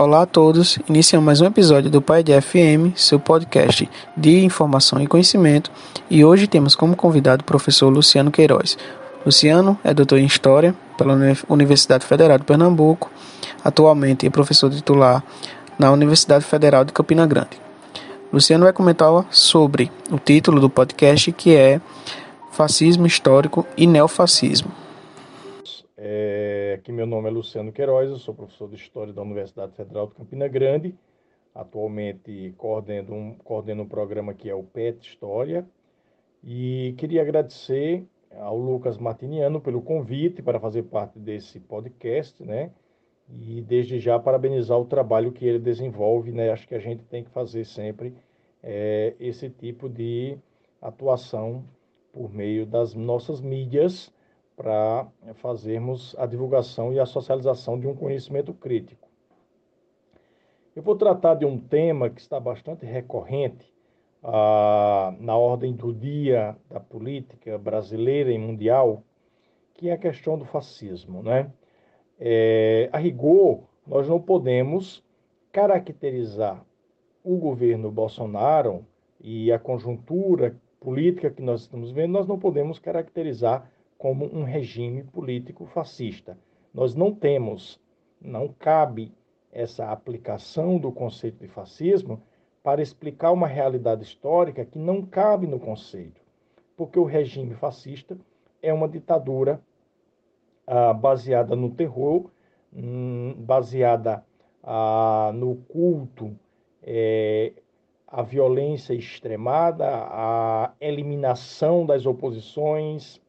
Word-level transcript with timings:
Olá 0.00 0.22
a 0.22 0.26
todos, 0.26 0.78
iniciamos 0.88 1.26
mais 1.26 1.40
um 1.40 1.46
episódio 1.46 1.90
do 1.90 2.00
Pai 2.00 2.22
de 2.22 2.30
FM, 2.40 2.94
seu 2.94 3.18
podcast 3.18 3.90
de 4.16 4.44
informação 4.44 5.02
e 5.02 5.08
conhecimento, 5.08 5.72
e 6.08 6.24
hoje 6.24 6.46
temos 6.46 6.76
como 6.76 6.94
convidado 6.94 7.42
o 7.42 7.44
professor 7.44 7.88
Luciano 7.88 8.30
Queiroz. 8.30 8.78
Luciano 9.26 9.76
é 9.82 9.92
doutor 9.92 10.20
em 10.20 10.24
História 10.24 10.72
pela 10.96 11.18
Universidade 11.48 12.06
Federal 12.06 12.38
de 12.38 12.44
Pernambuco, 12.44 13.10
atualmente 13.64 14.24
é 14.24 14.30
professor 14.30 14.70
titular 14.70 15.20
na 15.76 15.90
Universidade 15.90 16.44
Federal 16.44 16.84
de 16.84 16.92
Campina 16.92 17.26
Grande. 17.26 17.60
Luciano 18.32 18.62
vai 18.62 18.72
comentar 18.72 19.10
sobre 19.30 19.90
o 20.12 20.18
título 20.20 20.60
do 20.60 20.70
podcast 20.70 21.32
que 21.32 21.56
é 21.56 21.80
Fascismo 22.52 23.04
Histórico 23.04 23.66
e 23.76 23.84
Neofascismo. 23.84 24.70
É, 26.00 26.78
que 26.84 26.92
meu 26.92 27.04
nome 27.04 27.26
é 27.28 27.32
Luciano 27.32 27.72
Queiroz, 27.72 28.08
eu 28.08 28.18
sou 28.18 28.32
professor 28.32 28.68
de 28.68 28.76
História 28.76 29.12
da 29.12 29.20
Universidade 29.20 29.74
Federal 29.74 30.06
de 30.06 30.14
Campina 30.14 30.46
Grande. 30.46 30.94
Atualmente 31.52 32.54
coordeno 32.56 33.12
um, 33.12 33.34
coordeno 33.34 33.82
um 33.82 33.88
programa 33.88 34.32
que 34.32 34.48
é 34.48 34.54
o 34.54 34.62
PET 34.62 35.04
História. 35.04 35.66
E 36.44 36.94
queria 36.98 37.20
agradecer 37.20 38.06
ao 38.30 38.56
Lucas 38.56 38.96
Martiniano 38.96 39.60
pelo 39.60 39.82
convite 39.82 40.40
para 40.40 40.60
fazer 40.60 40.84
parte 40.84 41.18
desse 41.18 41.58
podcast, 41.58 42.44
né? 42.44 42.70
E 43.28 43.60
desde 43.60 43.98
já 43.98 44.20
parabenizar 44.20 44.78
o 44.78 44.86
trabalho 44.86 45.32
que 45.32 45.44
ele 45.44 45.58
desenvolve, 45.58 46.30
né? 46.30 46.52
Acho 46.52 46.68
que 46.68 46.76
a 46.76 46.80
gente 46.80 47.02
tem 47.06 47.24
que 47.24 47.30
fazer 47.30 47.64
sempre 47.64 48.14
é, 48.62 49.16
esse 49.18 49.50
tipo 49.50 49.88
de 49.88 50.38
atuação 50.80 51.64
por 52.12 52.32
meio 52.32 52.64
das 52.64 52.94
nossas 52.94 53.40
mídias 53.40 54.16
para 54.58 55.06
fazermos 55.34 56.16
a 56.18 56.26
divulgação 56.26 56.92
e 56.92 56.98
a 56.98 57.06
socialização 57.06 57.78
de 57.78 57.86
um 57.86 57.94
conhecimento 57.94 58.52
crítico. 58.52 59.08
Eu 60.74 60.82
vou 60.82 60.96
tratar 60.96 61.36
de 61.36 61.46
um 61.46 61.56
tema 61.56 62.10
que 62.10 62.20
está 62.20 62.40
bastante 62.40 62.84
recorrente 62.84 63.72
ah, 64.20 65.14
na 65.20 65.36
ordem 65.36 65.72
do 65.72 65.94
dia 65.94 66.56
da 66.68 66.80
política 66.80 67.56
brasileira 67.56 68.32
e 68.32 68.38
mundial, 68.38 69.04
que 69.74 69.90
é 69.90 69.92
a 69.92 69.96
questão 69.98 70.36
do 70.36 70.44
fascismo. 70.44 71.22
Né? 71.22 71.52
É, 72.18 72.88
a 72.92 72.98
rigor, 72.98 73.60
nós 73.86 74.08
não 74.08 74.20
podemos 74.20 75.04
caracterizar 75.52 76.64
o 77.22 77.36
governo 77.36 77.92
Bolsonaro 77.92 78.84
e 79.20 79.52
a 79.52 79.58
conjuntura 79.58 80.56
política 80.80 81.30
que 81.30 81.42
nós 81.42 81.60
estamos 81.60 81.92
vendo, 81.92 82.10
nós 82.10 82.26
não 82.26 82.40
podemos 82.40 82.80
caracterizar 82.80 83.70
como 83.98 84.24
um 84.32 84.44
regime 84.44 85.02
político 85.02 85.66
fascista. 85.66 86.38
Nós 86.72 86.94
não 86.94 87.12
temos, 87.12 87.80
não 88.20 88.48
cabe 88.48 89.12
essa 89.52 89.90
aplicação 89.90 90.78
do 90.78 90.92
conceito 90.92 91.40
de 91.40 91.48
fascismo 91.48 92.22
para 92.62 92.80
explicar 92.80 93.32
uma 93.32 93.48
realidade 93.48 94.04
histórica 94.04 94.64
que 94.64 94.78
não 94.78 95.04
cabe 95.04 95.46
no 95.46 95.58
conceito, 95.58 96.20
porque 96.76 96.98
o 96.98 97.04
regime 97.04 97.54
fascista 97.54 98.16
é 98.62 98.72
uma 98.72 98.88
ditadura 98.88 99.60
ah, 100.66 100.92
baseada 100.92 101.56
no 101.56 101.70
terror, 101.70 102.30
hum, 102.72 103.34
baseada 103.38 104.24
ah, 104.62 105.32
no 105.34 105.56
culto, 105.56 106.38
é, 106.82 107.52
a 108.06 108.22
violência 108.22 108.94
extremada, 108.94 109.86
a 109.88 110.72
eliminação 110.80 111.84
das 111.84 112.06
oposições, 112.06 113.20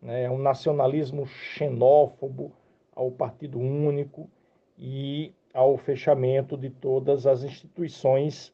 né, 0.00 0.30
um 0.30 0.38
nacionalismo 0.38 1.26
xenófobo 1.26 2.52
ao 2.94 3.10
Partido 3.10 3.58
Único 3.58 4.28
e 4.76 5.32
ao 5.52 5.76
fechamento 5.76 6.56
de 6.56 6.70
todas 6.70 7.26
as 7.26 7.42
instituições 7.42 8.52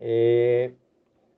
é, 0.00 0.70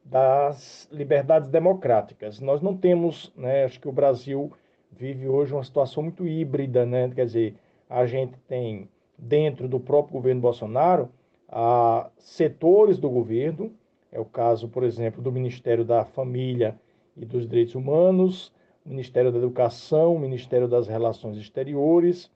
das 0.04 0.88
liberdades 0.90 1.48
democráticas. 1.48 2.40
Nós 2.40 2.60
não 2.60 2.76
temos, 2.76 3.32
né, 3.36 3.64
acho 3.64 3.80
que 3.80 3.88
o 3.88 3.92
Brasil 3.92 4.52
vive 4.96 5.28
hoje 5.28 5.52
uma 5.52 5.64
situação 5.64 6.02
muito 6.02 6.26
híbrida, 6.26 6.86
né? 6.86 7.10
quer 7.14 7.26
dizer, 7.26 7.54
a 7.88 8.06
gente 8.06 8.38
tem 8.48 8.88
dentro 9.18 9.68
do 9.68 9.80
próprio 9.80 10.14
governo 10.14 10.40
Bolsonaro 10.40 11.08
a 11.48 12.10
setores 12.18 12.98
do 12.98 13.10
governo, 13.10 13.72
é 14.10 14.20
o 14.20 14.24
caso, 14.24 14.68
por 14.68 14.84
exemplo, 14.84 15.22
do 15.22 15.32
Ministério 15.32 15.84
da 15.84 16.04
Família 16.04 16.78
e 17.16 17.24
dos 17.24 17.48
Direitos 17.48 17.74
Humanos, 17.74 18.52
Ministério 18.84 19.32
da 19.32 19.38
Educação, 19.38 20.18
Ministério 20.18 20.68
das 20.68 20.86
Relações 20.86 21.38
Exteriores, 21.38 22.30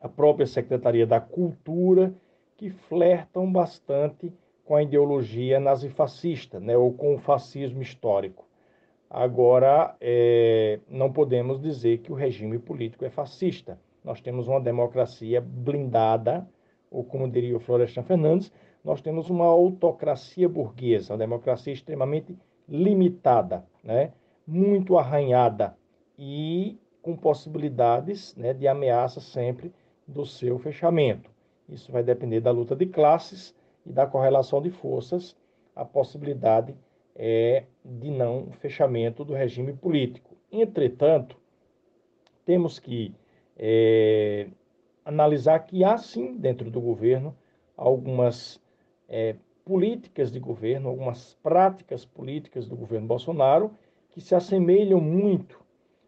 a 0.00 0.08
própria 0.08 0.46
Secretaria 0.46 1.06
da 1.06 1.20
Cultura, 1.20 2.12
que 2.56 2.70
flertam 2.70 3.50
bastante 3.50 4.32
com 4.64 4.74
a 4.74 4.82
ideologia 4.82 5.60
nazifascista, 5.60 6.58
né, 6.58 6.76
ou 6.76 6.92
com 6.92 7.14
o 7.14 7.18
fascismo 7.18 7.82
histórico. 7.82 8.46
Agora, 9.08 9.94
é, 10.00 10.80
não 10.88 11.12
podemos 11.12 11.60
dizer 11.60 11.98
que 11.98 12.10
o 12.10 12.14
regime 12.16 12.58
político 12.58 13.04
é 13.04 13.10
fascista. 13.10 13.78
Nós 14.02 14.20
temos 14.20 14.48
uma 14.48 14.60
democracia 14.60 15.40
blindada, 15.40 16.46
ou 16.90 17.04
como 17.04 17.30
diria 17.30 17.56
o 17.56 17.60
Florestan 17.60 18.02
Fernandes, 18.02 18.52
nós 18.84 19.00
temos 19.00 19.30
uma 19.30 19.46
autocracia 19.46 20.48
burguesa, 20.48 21.12
uma 21.12 21.18
democracia 21.18 21.72
extremamente 21.72 22.36
limitada, 22.68 23.64
né? 23.82 24.12
Muito 24.46 24.98
arranhada 24.98 25.76
e 26.18 26.78
com 27.02 27.16
possibilidades 27.16 28.34
né, 28.36 28.52
de 28.52 28.66
ameaça 28.66 29.20
sempre 29.20 29.72
do 30.06 30.24
seu 30.24 30.58
fechamento. 30.58 31.30
Isso 31.68 31.90
vai 31.90 32.02
depender 32.02 32.40
da 32.40 32.50
luta 32.50 32.76
de 32.76 32.86
classes 32.86 33.54
e 33.84 33.92
da 33.92 34.06
correlação 34.06 34.60
de 34.60 34.70
forças, 34.70 35.36
a 35.74 35.84
possibilidade 35.84 36.74
é 37.16 37.64
de 37.84 38.10
não 38.10 38.50
fechamento 38.52 39.24
do 39.24 39.34
regime 39.34 39.72
político. 39.72 40.36
Entretanto, 40.50 41.36
temos 42.44 42.78
que 42.78 43.14
é, 43.56 44.48
analisar 45.04 45.60
que 45.60 45.84
há 45.84 45.96
sim 45.96 46.36
dentro 46.36 46.70
do 46.70 46.80
governo 46.80 47.36
algumas 47.76 48.60
é, 49.08 49.36
políticas 49.64 50.30
de 50.30 50.38
governo, 50.38 50.88
algumas 50.88 51.34
práticas 51.42 52.04
políticas 52.04 52.66
do 52.66 52.76
governo 52.76 53.06
Bolsonaro 53.06 53.72
que 54.14 54.20
se 54.20 54.32
assemelham 54.32 55.00
muito 55.00 55.60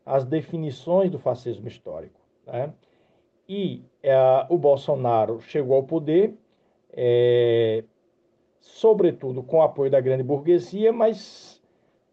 às 0.04 0.24
definições 0.24 1.10
do 1.10 1.18
fascismo 1.18 1.66
histórico. 1.66 2.20
Né? 2.46 2.72
E 3.48 3.82
é, 4.00 4.16
o 4.48 4.56
Bolsonaro 4.56 5.40
chegou 5.40 5.76
ao 5.76 5.82
poder, 5.82 6.32
é, 6.92 7.82
sobretudo 8.60 9.42
com 9.42 9.58
o 9.58 9.62
apoio 9.62 9.90
da 9.90 10.00
grande 10.00 10.22
burguesia, 10.22 10.92
mas 10.92 11.60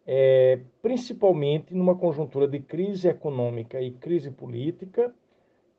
é, 0.05 0.59
principalmente 0.81 1.75
numa 1.75 1.95
conjuntura 1.95 2.47
de 2.47 2.59
crise 2.59 3.07
econômica 3.07 3.79
e 3.79 3.91
crise 3.91 4.31
política, 4.31 5.13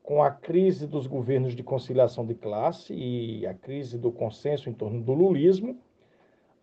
com 0.01 0.23
a 0.23 0.31
crise 0.31 0.87
dos 0.87 1.07
governos 1.07 1.53
de 1.53 1.63
conciliação 1.63 2.25
de 2.25 2.35
classe 2.35 2.93
e 2.93 3.45
a 3.45 3.53
crise 3.53 3.97
do 3.97 4.13
consenso 4.13 4.69
em 4.69 4.73
torno 4.73 5.01
do 5.01 5.13
lulismo, 5.13 5.77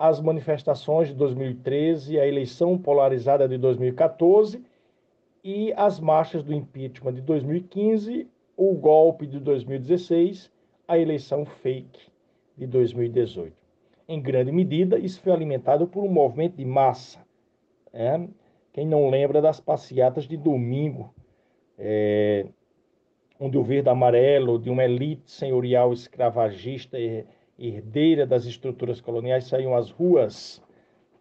as 0.03 0.21
manifestações 0.21 1.07
de 1.07 1.15
2013, 1.15 2.19
a 2.19 2.27
eleição 2.27 2.77
polarizada 2.77 3.49
de 3.49 3.57
2014 3.57 4.61
e 5.45 5.73
as 5.77 6.01
marchas 6.01 6.43
do 6.43 6.53
impeachment 6.53 7.15
de 7.15 7.21
2015, 7.21 8.27
o 8.57 8.75
golpe 8.75 9.29
de 9.29 9.39
2016, 9.39 10.51
a 10.89 10.99
eleição 10.99 11.47
fake 11.47 12.01
de 12.59 12.67
2018. 12.67 13.55
Em 14.09 14.21
grande 14.21 14.51
medida, 14.51 14.99
isso 14.99 15.21
foi 15.21 15.31
alimentado 15.31 15.87
por 15.87 16.03
um 16.03 16.09
movimento 16.09 16.57
de 16.57 16.65
massa. 16.65 17.21
É? 17.93 18.21
Quem 18.73 18.85
não 18.85 19.09
lembra 19.09 19.41
das 19.41 19.61
passeatas 19.61 20.25
de 20.25 20.37
domingo, 20.37 21.15
é, 21.79 22.45
onde 23.39 23.57
o 23.57 23.63
verde 23.63 23.89
amarelo 23.89 24.59
de 24.59 24.69
uma 24.69 24.83
elite 24.83 25.31
senhorial 25.31 25.93
escravagista 25.93 26.99
e 26.99 27.25
herdeira 27.69 28.27
das 28.27 28.45
estruturas 28.45 29.01
coloniais, 29.01 29.45
saíam 29.45 29.75
às 29.75 29.91
ruas 29.91 30.63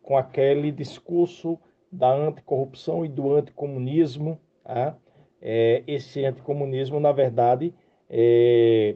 com 0.01 0.17
aquele 0.17 0.71
discurso 0.71 1.59
da 1.91 2.11
anticorrupção 2.11 3.05
e 3.05 3.09
do 3.09 3.35
anticomunismo. 3.35 4.39
Tá? 4.63 4.97
É, 5.41 5.83
esse 5.85 6.25
anticomunismo, 6.25 6.99
na 6.99 7.11
verdade, 7.11 7.73
é, 8.09 8.95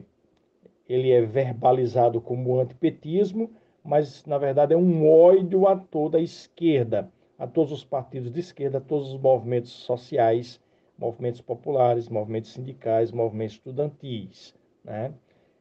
ele 0.88 1.10
é 1.10 1.20
verbalizado 1.20 2.20
como 2.20 2.58
antipetismo, 2.58 3.50
mas, 3.82 4.24
na 4.26 4.38
verdade, 4.38 4.74
é 4.74 4.76
um 4.76 5.08
ódio 5.08 5.68
a 5.68 5.76
toda 5.76 6.18
a 6.18 6.20
esquerda, 6.20 7.10
a 7.38 7.46
todos 7.46 7.72
os 7.72 7.84
partidos 7.84 8.32
de 8.32 8.40
esquerda, 8.40 8.78
a 8.78 8.80
todos 8.80 9.12
os 9.12 9.20
movimentos 9.20 9.70
sociais, 9.70 10.60
movimentos 10.98 11.40
populares, 11.40 12.08
movimentos 12.08 12.52
sindicais, 12.52 13.12
movimentos 13.12 13.54
estudantis. 13.54 14.54
Né? 14.84 15.12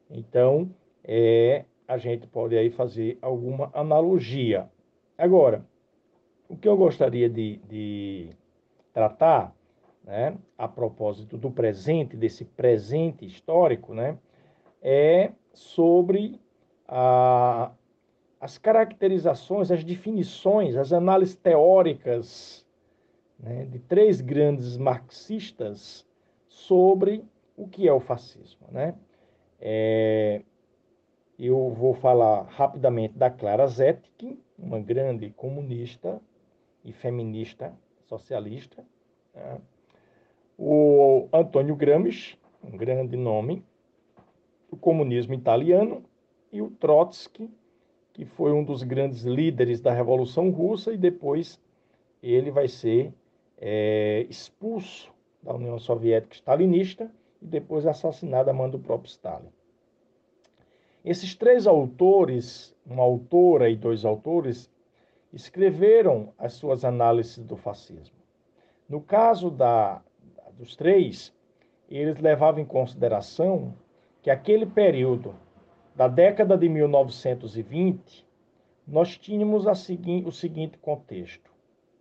Então, 0.09 0.69
é, 1.03 1.65
a 1.87 1.97
gente 1.97 2.27
pode 2.27 2.57
aí 2.57 2.69
fazer 2.69 3.17
alguma 3.21 3.69
analogia. 3.73 4.69
Agora, 5.17 5.65
o 6.49 6.55
que 6.55 6.67
eu 6.67 6.77
gostaria 6.77 7.29
de, 7.29 7.57
de 7.67 8.29
tratar, 8.93 9.55
né, 10.03 10.37
a 10.57 10.67
propósito 10.67 11.37
do 11.37 11.49
presente, 11.51 12.15
desse 12.15 12.45
presente 12.45 13.25
histórico, 13.25 13.93
né, 13.93 14.17
é 14.81 15.31
sobre 15.53 16.39
a, 16.87 17.71
as 18.39 18.57
caracterizações, 18.57 19.71
as 19.71 19.83
definições, 19.83 20.75
as 20.75 20.93
análises 20.93 21.35
teóricas 21.35 22.65
né, 23.39 23.65
de 23.65 23.79
três 23.79 24.21
grandes 24.21 24.77
marxistas 24.77 26.05
sobre 26.47 27.23
o 27.57 27.67
que 27.67 27.87
é 27.87 27.93
o 27.93 27.99
fascismo. 27.99 28.67
Né? 28.71 28.95
É, 29.59 30.41
eu 31.37 31.69
vou 31.71 31.93
falar 31.93 32.43
rapidamente 32.43 33.17
da 33.17 33.29
Clara 33.29 33.67
Zetkin, 33.67 34.39
uma 34.57 34.79
grande 34.79 35.29
comunista 35.31 36.21
e 36.83 36.91
feminista 36.93 37.73
socialista. 38.07 38.85
Né? 39.33 39.59
O 40.57 41.27
Antônio 41.33 41.75
Gramsci, 41.75 42.37
um 42.63 42.77
grande 42.77 43.17
nome, 43.17 43.63
o 44.71 44.77
comunismo 44.77 45.33
italiano, 45.33 46.03
e 46.51 46.61
o 46.61 46.69
Trotsky, 46.69 47.49
que 48.13 48.23
foi 48.23 48.53
um 48.53 48.63
dos 48.63 48.81
grandes 48.81 49.23
líderes 49.23 49.81
da 49.81 49.91
Revolução 49.91 50.49
Russa, 50.49 50.93
e 50.93 50.97
depois 50.97 51.59
ele 52.23 52.49
vai 52.49 52.69
ser 52.69 53.13
é, 53.57 54.25
expulso 54.29 55.13
da 55.43 55.53
União 55.53 55.77
Soviética 55.77 56.33
stalinista 56.33 57.11
e 57.41 57.45
depois 57.45 57.85
assassinado 57.85 58.49
a 58.49 58.53
mão 58.53 58.69
do 58.69 58.79
próprio 58.79 59.09
Stalin. 59.09 59.49
Esses 61.05 61.35
três 61.35 61.67
autores, 61.67 62.75
uma 62.83 63.03
autora 63.03 63.69
e 63.69 63.75
dois 63.75 64.03
autores, 64.03 64.71
escreveram 65.31 66.33
as 66.35 66.53
suas 66.53 66.83
análises 66.83 67.37
do 67.45 67.55
fascismo. 67.55 68.17
No 68.89 68.99
caso 68.99 69.51
da, 69.51 70.01
dos 70.57 70.75
três, 70.75 71.31
eles 71.87 72.17
levavam 72.17 72.59
em 72.59 72.65
consideração 72.65 73.75
que 74.23 74.31
aquele 74.31 74.65
período 74.65 75.35
da 75.95 76.07
década 76.07 76.57
de 76.57 76.67
1920, 76.67 78.25
nós 78.87 79.15
tínhamos 79.15 79.65
segui 79.79 80.23
o 80.25 80.31
seguinte 80.31 80.75
contexto. 80.79 81.51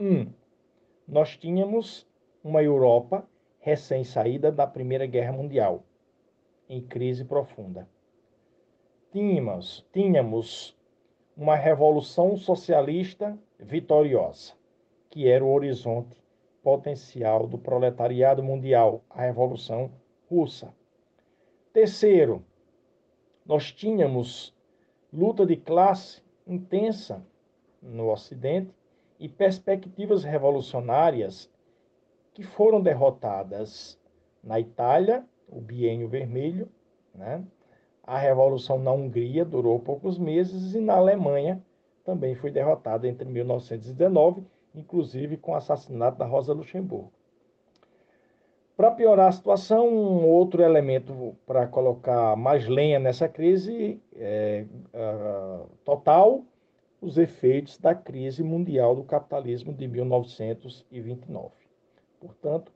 Um, 0.00 0.32
nós 1.06 1.36
tínhamos 1.36 2.08
uma 2.42 2.62
Europa 2.62 3.28
recém-saída 3.60 4.50
da 4.50 4.66
Primeira 4.66 5.04
Guerra 5.04 5.32
Mundial, 5.32 5.84
em 6.70 6.80
crise 6.80 7.22
profunda. 7.22 7.86
Tínhamos, 9.14 9.86
tínhamos 9.92 10.76
uma 11.36 11.54
revolução 11.54 12.36
socialista 12.36 13.38
vitoriosa, 13.60 14.54
que 15.08 15.28
era 15.28 15.44
o 15.44 15.52
horizonte 15.52 16.16
potencial 16.64 17.46
do 17.46 17.56
proletariado 17.56 18.42
mundial, 18.42 19.04
a 19.08 19.22
Revolução 19.22 19.92
Russa. 20.28 20.74
Terceiro, 21.72 22.44
nós 23.46 23.70
tínhamos 23.70 24.52
luta 25.12 25.46
de 25.46 25.54
classe 25.54 26.20
intensa 26.44 27.24
no 27.80 28.10
Ocidente 28.10 28.74
e 29.20 29.28
perspectivas 29.28 30.24
revolucionárias 30.24 31.48
que 32.32 32.42
foram 32.42 32.80
derrotadas 32.80 33.96
na 34.42 34.58
Itália, 34.58 35.24
o 35.48 35.60
Bienio 35.60 36.08
Vermelho, 36.08 36.68
né? 37.14 37.44
A 38.06 38.18
Revolução 38.18 38.78
na 38.78 38.92
Hungria 38.92 39.44
durou 39.44 39.78
poucos 39.80 40.18
meses 40.18 40.74
e 40.74 40.80
na 40.80 40.94
Alemanha 40.94 41.62
também 42.04 42.34
foi 42.34 42.50
derrotada 42.50 43.08
entre 43.08 43.26
1919, 43.28 44.44
inclusive 44.74 45.36
com 45.36 45.52
o 45.52 45.56
assassinato 45.56 46.18
da 46.18 46.26
Rosa 46.26 46.52
Luxemburgo. 46.52 47.10
Para 48.76 48.90
piorar 48.90 49.28
a 49.28 49.32
situação, 49.32 49.88
um 49.88 50.26
outro 50.26 50.60
elemento 50.60 51.36
para 51.46 51.66
colocar 51.66 52.36
mais 52.36 52.66
lenha 52.66 52.98
nessa 52.98 53.28
crise 53.28 54.00
é, 54.16 54.66
uh, 54.92 55.68
total, 55.84 56.42
os 57.00 57.16
efeitos 57.16 57.78
da 57.78 57.94
crise 57.94 58.42
mundial 58.42 58.96
do 58.96 59.04
capitalismo 59.04 59.72
de 59.72 59.86
1929. 59.86 61.52
Portanto, 62.18 62.72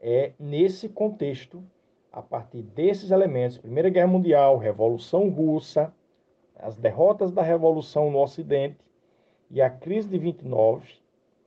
é 0.00 0.32
nesse 0.38 0.88
contexto, 0.88 1.64
a 2.12 2.22
partir 2.22 2.62
desses 2.62 3.10
elementos, 3.10 3.58
Primeira 3.58 3.90
Guerra 3.90 4.06
Mundial, 4.06 4.56
Revolução 4.56 5.28
Russa, 5.28 5.92
as 6.56 6.74
derrotas 6.74 7.30
da 7.32 7.42
Revolução 7.42 8.10
no 8.10 8.18
Ocidente 8.20 8.78
e 9.50 9.62
a 9.62 9.70
crise 9.70 10.08
de 10.08 10.18
29, 10.18 10.86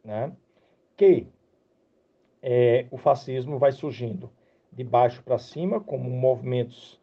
né, 0.03 0.31
que 0.95 1.27
é, 2.41 2.85
o 2.89 2.97
fascismo 2.97 3.59
vai 3.59 3.71
surgindo 3.71 4.29
de 4.71 4.83
baixo 4.83 5.21
para 5.23 5.37
cima, 5.37 5.79
como 5.79 6.09
movimentos 6.09 6.99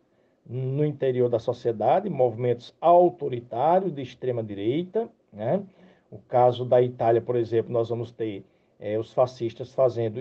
no 0.46 0.84
interior 0.84 1.28
da 1.28 1.38
sociedade, 1.38 2.08
movimentos 2.08 2.74
autoritários 2.80 3.92
de 3.92 4.00
extrema 4.00 4.42
direita. 4.42 5.08
Né? 5.30 5.62
O 6.10 6.18
caso 6.18 6.64
da 6.64 6.80
Itália, 6.80 7.20
por 7.20 7.36
exemplo, 7.36 7.70
nós 7.70 7.90
vamos 7.90 8.10
ter 8.10 8.42
é, 8.80 8.98
os 8.98 9.12
fascistas 9.12 9.74
fazendo 9.74 10.20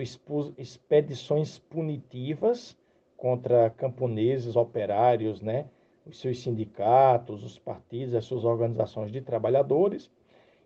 expedições 0.58 1.58
punitivas 1.58 2.76
contra 3.18 3.68
camponeses, 3.70 4.54
operários, 4.54 5.42
né? 5.42 5.66
os 6.06 6.20
seus 6.20 6.40
sindicatos, 6.40 7.44
os 7.44 7.58
partidos, 7.58 8.14
as 8.14 8.24
suas 8.24 8.44
organizações 8.44 9.10
de 9.10 9.20
trabalhadores. 9.20 10.10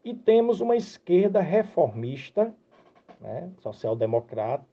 E 0.05 0.15
temos 0.15 0.61
uma 0.61 0.77
esquerda 0.77 1.41
reformista, 1.41 2.55
né? 3.21 3.51
social-democrata, 3.61 4.65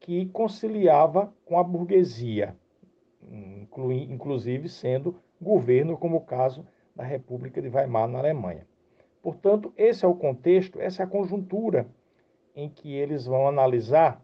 que 0.00 0.26
conciliava 0.26 1.32
com 1.44 1.58
a 1.58 1.62
burguesia, 1.62 2.56
inclusive 4.08 4.68
sendo 4.68 5.16
governo, 5.40 5.96
como 5.96 6.16
o 6.16 6.20
caso 6.20 6.66
da 6.96 7.04
República 7.04 7.62
de 7.62 7.68
Weimar 7.68 8.08
na 8.08 8.18
Alemanha. 8.18 8.66
Portanto, 9.22 9.72
esse 9.76 10.04
é 10.04 10.08
o 10.08 10.14
contexto, 10.14 10.80
essa 10.80 11.02
é 11.02 11.04
a 11.04 11.08
conjuntura 11.08 11.86
em 12.56 12.68
que 12.68 12.92
eles 12.92 13.26
vão 13.26 13.46
analisar 13.46 14.20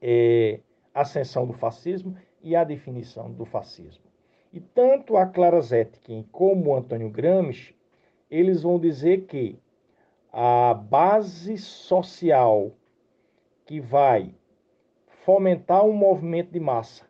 é, 0.00 0.60
ascensão 0.94 1.46
do 1.46 1.52
fascismo 1.52 2.16
e 2.42 2.54
a 2.56 2.64
definição 2.64 3.30
do 3.32 3.44
fascismo. 3.44 4.04
E 4.52 4.60
tanto 4.60 5.16
a 5.16 5.26
Clara 5.26 5.60
Zetkin 5.60 6.26
como 6.32 6.70
o 6.70 6.76
Antônio 6.76 7.10
Gramsci, 7.10 7.74
eles 8.30 8.62
vão 8.62 8.78
dizer 8.78 9.26
que 9.26 9.58
a 10.32 10.74
base 10.74 11.58
social 11.58 12.72
que 13.66 13.80
vai 13.80 14.34
fomentar 15.24 15.84
um 15.84 15.92
movimento 15.92 16.52
de 16.52 16.60
massa, 16.60 17.04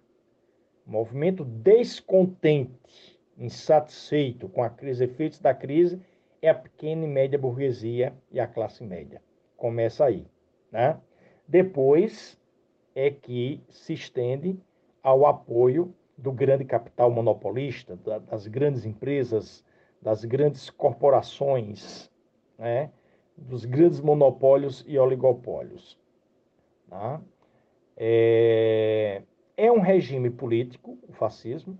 movimento 0.84 1.44
descontente, 1.44 3.16
insatisfeito 3.36 4.48
com 4.48 4.62
a 4.62 4.70
crise, 4.70 5.04
efeitos 5.04 5.38
da 5.38 5.54
crise, 5.54 6.00
é 6.42 6.48
a 6.48 6.54
pequena 6.54 7.04
e 7.04 7.08
média 7.08 7.38
burguesia 7.38 8.12
e 8.30 8.40
a 8.40 8.46
classe 8.46 8.82
média. 8.82 9.22
Começa 9.56 10.04
aí. 10.04 10.26
Né? 10.70 10.98
Depois 11.46 12.38
é 12.98 13.12
que 13.12 13.62
se 13.68 13.92
estende 13.92 14.58
ao 15.00 15.24
apoio 15.24 15.94
do 16.16 16.32
grande 16.32 16.64
capital 16.64 17.08
monopolista, 17.12 17.96
das 18.28 18.48
grandes 18.48 18.84
empresas, 18.84 19.64
das 20.02 20.24
grandes 20.24 20.68
corporações, 20.68 22.10
né? 22.58 22.90
dos 23.36 23.64
grandes 23.64 24.00
monopólios 24.00 24.84
e 24.84 24.98
oligopólios. 24.98 25.96
Tá? 26.90 27.20
É, 27.96 29.22
é 29.56 29.70
um 29.70 29.78
regime 29.78 30.28
político, 30.28 30.98
o 31.08 31.12
fascismo, 31.12 31.78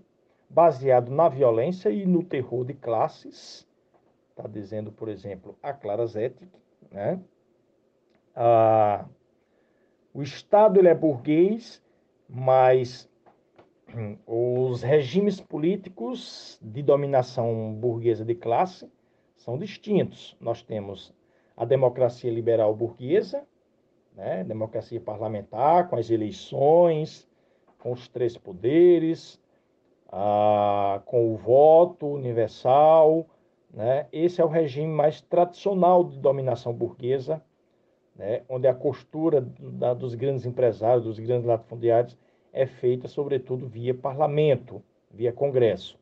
baseado 0.49 1.11
na 1.11 1.27
violência 1.27 1.89
e 1.89 2.05
no 2.05 2.23
terror 2.23 2.63
de 2.63 2.75
classes, 2.75 3.67
está 4.29 4.47
dizendo, 4.47 4.89
por 4.89 5.09
exemplo, 5.09 5.57
a 5.61 5.73
Clara 5.73 6.07
Zetkin, 6.07 6.49
né? 6.89 7.19
Ah, 8.33 9.05
o 10.13 10.21
Estado 10.23 10.79
ele 10.79 10.87
é 10.87 10.95
burguês, 10.95 11.81
mas 12.27 13.09
os 14.25 14.81
regimes 14.81 15.39
políticos 15.39 16.59
de 16.61 16.81
dominação 16.81 17.73
burguesa 17.73 18.25
de 18.25 18.35
classe 18.35 18.89
são 19.37 19.57
distintos. 19.57 20.35
Nós 20.39 20.61
temos 20.61 21.13
a 21.55 21.65
democracia 21.65 22.31
liberal 22.31 22.75
burguesa, 22.75 23.43
né? 24.15 24.43
democracia 24.43 24.99
parlamentar, 24.99 25.89
com 25.89 25.95
as 25.95 26.09
eleições, 26.09 27.27
com 27.79 27.91
os 27.91 28.07
três 28.07 28.37
poderes, 28.37 29.39
com 31.05 31.33
o 31.33 31.37
voto 31.37 32.07
universal. 32.07 33.25
Né? 33.71 34.07
Esse 34.11 34.41
é 34.41 34.45
o 34.45 34.49
regime 34.49 34.91
mais 34.91 35.21
tradicional 35.21 36.03
de 36.03 36.17
dominação 36.17 36.73
burguesa 36.73 37.41
né, 38.19 38.41
onde 38.49 38.67
a 38.67 38.73
costura 38.73 39.39
da, 39.39 39.93
dos 39.93 40.13
grandes 40.13 40.45
empresários, 40.45 41.05
dos 41.05 41.17
grandes 41.17 41.45
latifundiários, 41.45 42.17
é 42.51 42.65
feita, 42.65 43.07
sobretudo, 43.07 43.65
via 43.65 43.93
parlamento, 43.93 44.83
via 45.09 45.31
Congresso. 45.31 45.97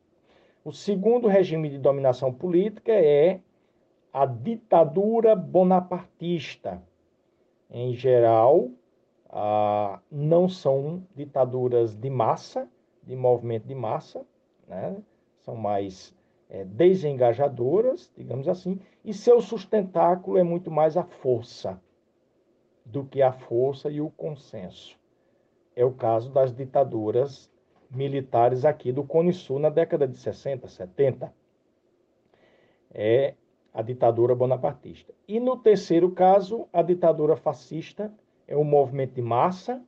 O 0.64 0.72
segundo 0.72 1.28
regime 1.28 1.70
de 1.70 1.78
dominação 1.78 2.34
política 2.34 2.90
é 2.90 3.38
a 4.12 4.26
ditadura 4.26 5.36
bonapartista. 5.36 6.82
Em 7.70 7.94
geral, 7.94 8.68
ah, 9.30 10.00
não 10.10 10.48
são 10.48 11.04
ditaduras 11.14 11.94
de 11.94 12.10
massa, 12.10 12.68
de 13.04 13.14
movimento 13.14 13.68
de 13.68 13.76
massa, 13.76 14.26
né? 14.66 14.96
são 15.44 15.54
mais 15.54 16.12
é, 16.50 16.64
desengajadoras, 16.64 18.10
digamos 18.16 18.48
assim, 18.48 18.80
e 19.04 19.14
seu 19.14 19.40
sustentáculo 19.40 20.36
é 20.36 20.42
muito 20.42 20.68
mais 20.68 20.96
a 20.96 21.04
força 21.04 21.80
do 22.90 23.04
que 23.04 23.22
a 23.22 23.32
força 23.32 23.90
e 23.90 24.00
o 24.00 24.10
consenso. 24.10 24.98
É 25.76 25.84
o 25.84 25.92
caso 25.92 26.30
das 26.30 26.52
ditaduras 26.52 27.50
militares 27.90 28.64
aqui 28.64 28.92
do 28.92 29.04
Cone 29.04 29.32
Sul 29.32 29.58
na 29.58 29.68
década 29.68 30.06
de 30.06 30.18
60, 30.18 30.66
70. 30.68 31.32
É 32.92 33.34
a 33.72 33.82
ditadura 33.82 34.34
bonapartista. 34.34 35.12
E 35.26 35.38
no 35.38 35.56
terceiro 35.56 36.10
caso, 36.10 36.66
a 36.72 36.82
ditadura 36.82 37.36
fascista 37.36 38.12
é 38.46 38.56
um 38.56 38.64
movimento 38.64 39.14
de 39.14 39.22
massa, 39.22 39.82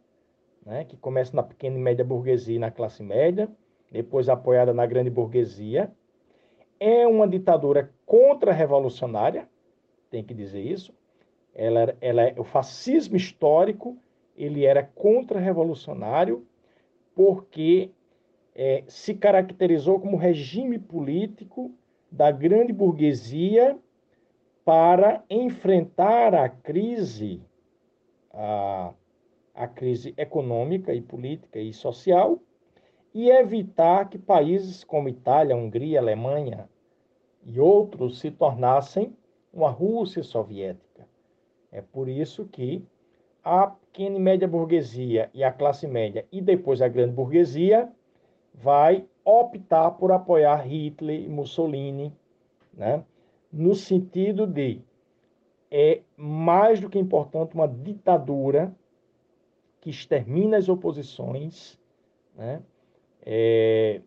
né, 0.65 0.85
que 0.85 0.97
começa 0.97 1.35
na 1.35 1.43
pequena 1.43 1.77
e 1.77 1.81
média 1.81 2.05
burguesia 2.05 2.57
e 2.57 2.59
na 2.59 2.71
classe 2.71 3.03
média, 3.03 3.49
depois 3.91 4.29
apoiada 4.29 4.73
na 4.75 4.87
grande 4.87 5.11
burguesia. 5.11 5.91
É 6.79 7.07
uma 7.07 7.27
ditadura 7.27 7.93
contra-revolucionária, 8.07 9.49
tem 10.11 10.23
que 10.23 10.35
dizer 10.35 10.61
isso. 10.61 10.95
Ela, 11.55 11.97
ela 12.01 12.23
é 12.23 12.35
o 12.39 12.45
fascismo 12.45 13.17
histórico, 13.17 13.97
ele 14.37 14.65
era 14.65 14.83
contra-revolucionário 14.83 16.47
porque 17.15 17.91
é, 18.55 18.85
se 18.87 19.15
caracterizou 19.15 20.01
como 20.01 20.17
regime 20.17 20.79
político 20.79 21.73
da 22.11 22.31
grande 22.31 22.73
burguesia 22.73 23.79
para 24.65 25.23
enfrentar 25.29 26.35
a 26.35 26.49
crise, 26.49 27.43
a, 28.33 28.93
a 29.55 29.67
crise 29.67 30.15
econômica 30.17 30.95
e 30.95 31.01
política 31.01 31.59
e 31.59 31.73
social, 31.73 32.39
e 33.13 33.29
evitar 33.29 34.09
que 34.09 34.19
países 34.19 34.85
como 34.85 35.09
Itália, 35.09 35.57
Hungria, 35.57 35.99
Alemanha 35.99 36.69
e 37.45 37.59
outros 37.59 38.21
se 38.21 38.31
tornassem 38.31 39.17
uma 39.53 39.71
Rússia 39.71 40.23
soviética. 40.23 40.90
É 41.73 41.81
por 41.81 42.09
isso 42.09 42.47
que 42.47 42.85
a 43.43 43.69
pequena 43.69 44.17
e 44.17 44.21
média 44.21 44.47
burguesia 44.47 45.31
e 45.33 45.43
a 45.43 45.53
classe 45.53 45.87
média 45.87 46.27
e 46.31 46.41
depois 46.41 46.83
a 46.83 46.89
grande 46.89 47.13
burguesia 47.13 47.91
vai 48.53 49.05
optar 49.25 49.93
por 49.93 50.13
apoiar 50.13 50.57
Hitler 50.67 51.23
e 51.23 51.29
Mussolini, 51.29 52.13
né? 52.75 53.05
no 53.53 53.75
sentido 53.75 54.47
de 54.47 54.81
é 55.71 56.03
mais 56.17 56.81
do 56.81 56.91
que 56.91 56.99
importante 56.99 57.55
uma 57.55 57.69
ditadura 57.69 58.75
que 59.81 59.91
extermina 59.91 60.57
as 60.57 60.69
oposições 60.69 61.79
né? 62.35 62.63
É, 63.23 64.01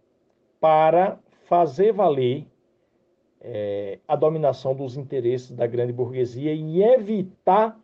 para 0.59 1.19
fazer 1.45 1.93
valer 1.93 2.47
é, 3.43 3.99
a 4.07 4.15
dominação 4.15 4.73
dos 4.73 4.95
interesses 4.95 5.51
da 5.51 5.67
grande 5.67 5.91
burguesia 5.91 6.53
e 6.53 6.81
evitar 6.81 7.77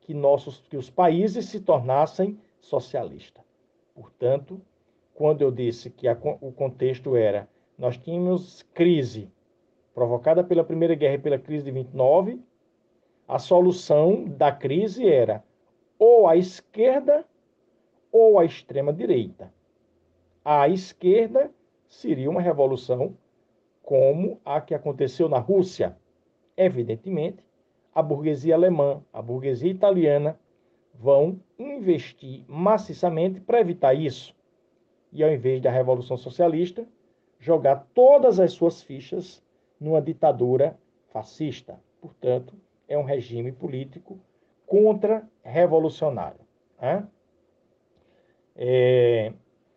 que, 0.00 0.12
nossos, 0.12 0.60
que 0.68 0.76
os 0.76 0.90
países 0.90 1.46
se 1.46 1.60
tornassem 1.60 2.36
socialistas. 2.60 3.44
Portanto, 3.94 4.60
quando 5.14 5.42
eu 5.42 5.52
disse 5.52 5.90
que 5.90 6.08
a, 6.08 6.18
o 6.40 6.50
contexto 6.50 7.14
era 7.14 7.48
nós 7.78 7.96
tínhamos 7.96 8.62
crise 8.74 9.30
provocada 9.94 10.44
pela 10.44 10.62
Primeira 10.62 10.94
Guerra 10.94 11.14
e 11.14 11.18
pela 11.18 11.38
crise 11.38 11.64
de 11.64 11.70
29, 11.70 12.38
a 13.26 13.38
solução 13.38 14.24
da 14.24 14.52
crise 14.52 15.08
era 15.08 15.42
ou 15.98 16.26
a 16.26 16.36
esquerda 16.36 17.24
ou 18.12 18.38
a 18.38 18.44
extrema 18.44 18.92
direita. 18.92 19.52
A 20.44 20.68
esquerda 20.68 21.50
seria 21.88 22.28
uma 22.28 22.40
revolução 22.40 23.16
como 23.90 24.40
a 24.44 24.60
que 24.60 24.72
aconteceu 24.72 25.28
na 25.28 25.40
Rússia. 25.40 25.96
Evidentemente, 26.56 27.44
a 27.92 28.00
burguesia 28.00 28.54
alemã, 28.54 29.02
a 29.12 29.20
burguesia 29.20 29.68
italiana 29.68 30.38
vão 30.94 31.40
investir 31.58 32.44
maciçamente 32.46 33.40
para 33.40 33.60
evitar 33.60 33.92
isso 33.92 34.32
e, 35.12 35.24
ao 35.24 35.32
invés 35.32 35.60
da 35.60 35.72
Revolução 35.72 36.16
Socialista, 36.16 36.86
jogar 37.40 37.84
todas 37.92 38.38
as 38.38 38.52
suas 38.52 38.80
fichas 38.80 39.42
numa 39.80 40.00
ditadura 40.00 40.78
fascista. 41.08 41.76
Portanto, 42.00 42.54
é 42.86 42.96
um 42.96 43.02
regime 43.02 43.50
político 43.50 44.20
contra-revolucionário. 44.66 46.46
Né? 46.80 47.08
É, 48.54 49.32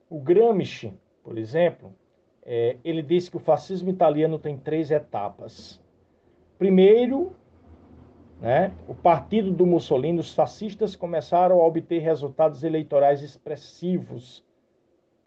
o 0.08 0.20
Gramsci, 0.20 0.94
por 1.24 1.36
exemplo, 1.36 1.96
é, 2.46 2.78
ele 2.84 3.02
disse 3.02 3.32
que 3.32 3.38
o 3.38 3.40
fascismo 3.40 3.90
italiano 3.90 4.38
tem 4.38 4.58
três 4.58 4.92
etapas. 4.92 5.82
Primeiro, 6.58 7.36
né, 8.40 8.74
o 8.88 8.94
partido 8.94 9.52
do 9.52 9.66
Mussolini, 9.66 10.20
os 10.20 10.34
fascistas 10.34 10.96
começaram 10.96 11.62
a 11.62 11.66
obter 11.66 12.00
resultados 12.00 12.64
eleitorais 12.64 13.22
expressivos 13.22 14.44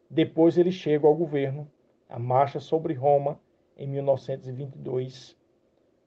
depois 0.09 0.57
ele 0.57 0.71
chega 0.71 1.07
ao 1.07 1.15
governo, 1.15 1.71
a 2.09 2.19
marcha 2.19 2.61
sobre 2.61 2.95
Roma 2.95 3.41
em 3.77 3.89
1922, 3.89 5.37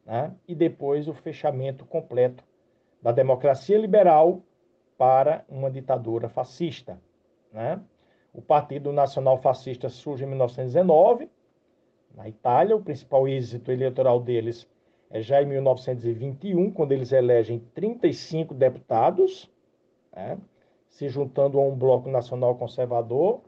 né? 0.05 0.33
e 0.47 0.55
depois 0.55 1.07
o 1.07 1.13
fechamento 1.13 1.85
completo 1.85 2.43
da 3.01 3.11
democracia 3.11 3.77
liberal 3.77 4.41
para 4.97 5.45
uma 5.49 5.69
ditadura 5.69 6.29
fascista. 6.29 6.99
Né? 7.51 7.79
O 8.33 8.41
Partido 8.41 8.91
Nacional 8.91 9.37
Fascista 9.37 9.89
surge 9.89 10.23
em 10.23 10.27
1919, 10.27 11.29
na 12.15 12.27
Itália. 12.27 12.75
O 12.75 12.81
principal 12.81 13.27
êxito 13.27 13.71
eleitoral 13.71 14.19
deles 14.19 14.67
é 15.09 15.21
já 15.21 15.41
em 15.41 15.45
1921, 15.45 16.71
quando 16.71 16.91
eles 16.91 17.11
elegem 17.11 17.59
35 17.73 18.53
deputados, 18.53 19.49
né? 20.15 20.37
se 20.87 21.07
juntando 21.09 21.59
a 21.59 21.63
um 21.63 21.75
bloco 21.75 22.09
nacional 22.09 22.55
conservador 22.55 23.41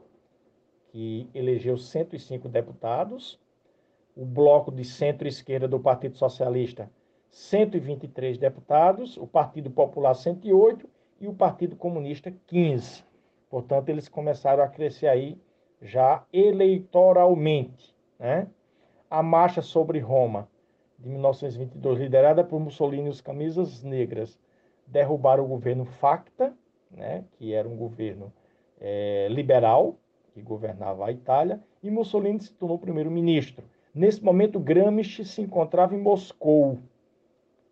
que 0.88 1.28
elegeu 1.34 1.78
105 1.78 2.48
deputados, 2.48 3.38
o 4.14 4.24
bloco 4.24 4.70
de 4.70 4.84
centro-esquerda 4.84 5.66
do 5.66 5.80
Partido 5.80 6.18
Socialista, 6.18 6.90
123 7.30 8.36
deputados, 8.36 9.16
o 9.16 9.26
Partido 9.26 9.70
Popular, 9.70 10.14
108 10.14 10.86
e 11.20 11.26
o 11.26 11.32
Partido 11.32 11.76
Comunista, 11.76 12.32
15. 12.46 13.04
Portanto, 13.52 13.90
eles 13.90 14.08
começaram 14.08 14.64
a 14.64 14.66
crescer 14.66 15.08
aí 15.08 15.38
já 15.82 16.24
eleitoralmente. 16.32 17.94
Né? 18.18 18.48
A 19.10 19.22
marcha 19.22 19.60
sobre 19.60 19.98
Roma, 19.98 20.48
de 20.98 21.10
1922, 21.10 21.98
liderada 21.98 22.42
por 22.42 22.58
Mussolini 22.58 23.08
e 23.08 23.10
os 23.10 23.20
Camisas 23.20 23.82
Negras, 23.82 24.38
derrubaram 24.86 25.44
o 25.44 25.48
governo 25.48 25.84
Facta, 25.84 26.56
né? 26.90 27.24
que 27.32 27.52
era 27.52 27.68
um 27.68 27.76
governo 27.76 28.32
é, 28.80 29.28
liberal, 29.30 29.96
que 30.32 30.40
governava 30.40 31.04
a 31.04 31.12
Itália, 31.12 31.60
e 31.82 31.90
Mussolini 31.90 32.40
se 32.40 32.54
tornou 32.54 32.78
primeiro-ministro. 32.78 33.66
Nesse 33.94 34.24
momento, 34.24 34.58
Gramsci 34.58 35.26
se 35.26 35.42
encontrava 35.42 35.94
em 35.94 36.00
Moscou. 36.00 36.78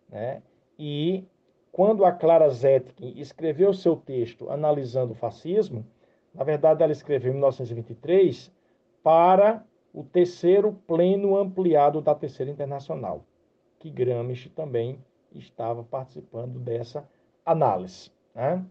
Né? 0.07 0.43
E 0.77 1.23
quando 1.71 2.03
a 2.03 2.11
Clara 2.11 2.49
Zetkin 2.49 3.13
escreveu 3.17 3.73
seu 3.73 3.95
texto 3.95 4.49
analisando 4.49 5.13
o 5.13 5.15
fascismo, 5.15 5.85
na 6.33 6.43
verdade 6.43 6.83
ela 6.83 6.91
escreveu 6.91 7.31
em 7.31 7.35
1923 7.35 8.51
para 9.01 9.65
o 9.93 10.03
terceiro 10.03 10.73
pleno 10.87 11.37
ampliado 11.37 12.01
da 12.01 12.15
Terceira 12.15 12.51
Internacional, 12.51 13.23
que 13.79 13.89
Gramsci 13.89 14.49
também 14.49 14.99
estava 15.33 15.83
participando 15.83 16.59
dessa 16.59 17.07
análise. 17.45 18.11
Né? 18.35 18.63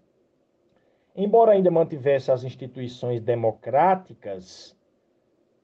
Embora 1.15 1.53
ainda 1.53 1.71
mantivesse 1.71 2.31
as 2.31 2.45
instituições 2.45 3.21
democráticas, 3.21 4.77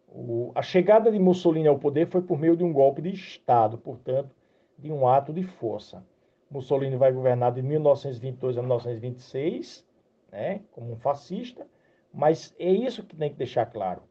o, 0.08 0.52
a 0.54 0.62
chegada 0.62 1.10
de 1.10 1.18
Mussolini 1.18 1.68
ao 1.68 1.78
poder 1.78 2.08
foi 2.08 2.22
por 2.22 2.38
meio 2.38 2.56
de 2.56 2.64
um 2.64 2.72
golpe 2.72 3.02
de 3.02 3.10
Estado, 3.10 3.78
portanto, 3.78 4.34
de 4.78 4.92
um 4.92 5.06
ato 5.06 5.32
de 5.32 5.42
força. 5.42 6.04
Mussolini 6.50 6.96
vai 6.96 7.12
governar 7.12 7.52
de 7.52 7.62
1922 7.62 8.58
a 8.58 8.60
1926, 8.60 9.84
né, 10.30 10.60
como 10.72 10.92
um 10.92 10.96
fascista, 10.96 11.66
mas 12.12 12.54
é 12.58 12.70
isso 12.70 13.04
que 13.04 13.16
tem 13.16 13.30
que 13.30 13.36
deixar 13.36 13.66
claro. 13.66 14.02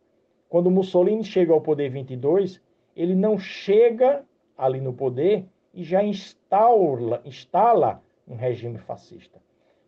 Quando 0.49 0.69
Mussolini 0.69 1.23
chega 1.23 1.53
ao 1.53 1.61
poder 1.61 1.87
em 1.87 1.91
22, 1.91 2.61
ele 2.95 3.15
não 3.15 3.37
chega 3.37 4.23
ali 4.57 4.79
no 4.79 4.93
poder 4.93 5.45
e 5.73 5.83
já 5.83 6.03
instala, 6.03 7.21
instala 7.25 8.01
um 8.27 8.35
regime 8.35 8.77
fascista 8.77 9.39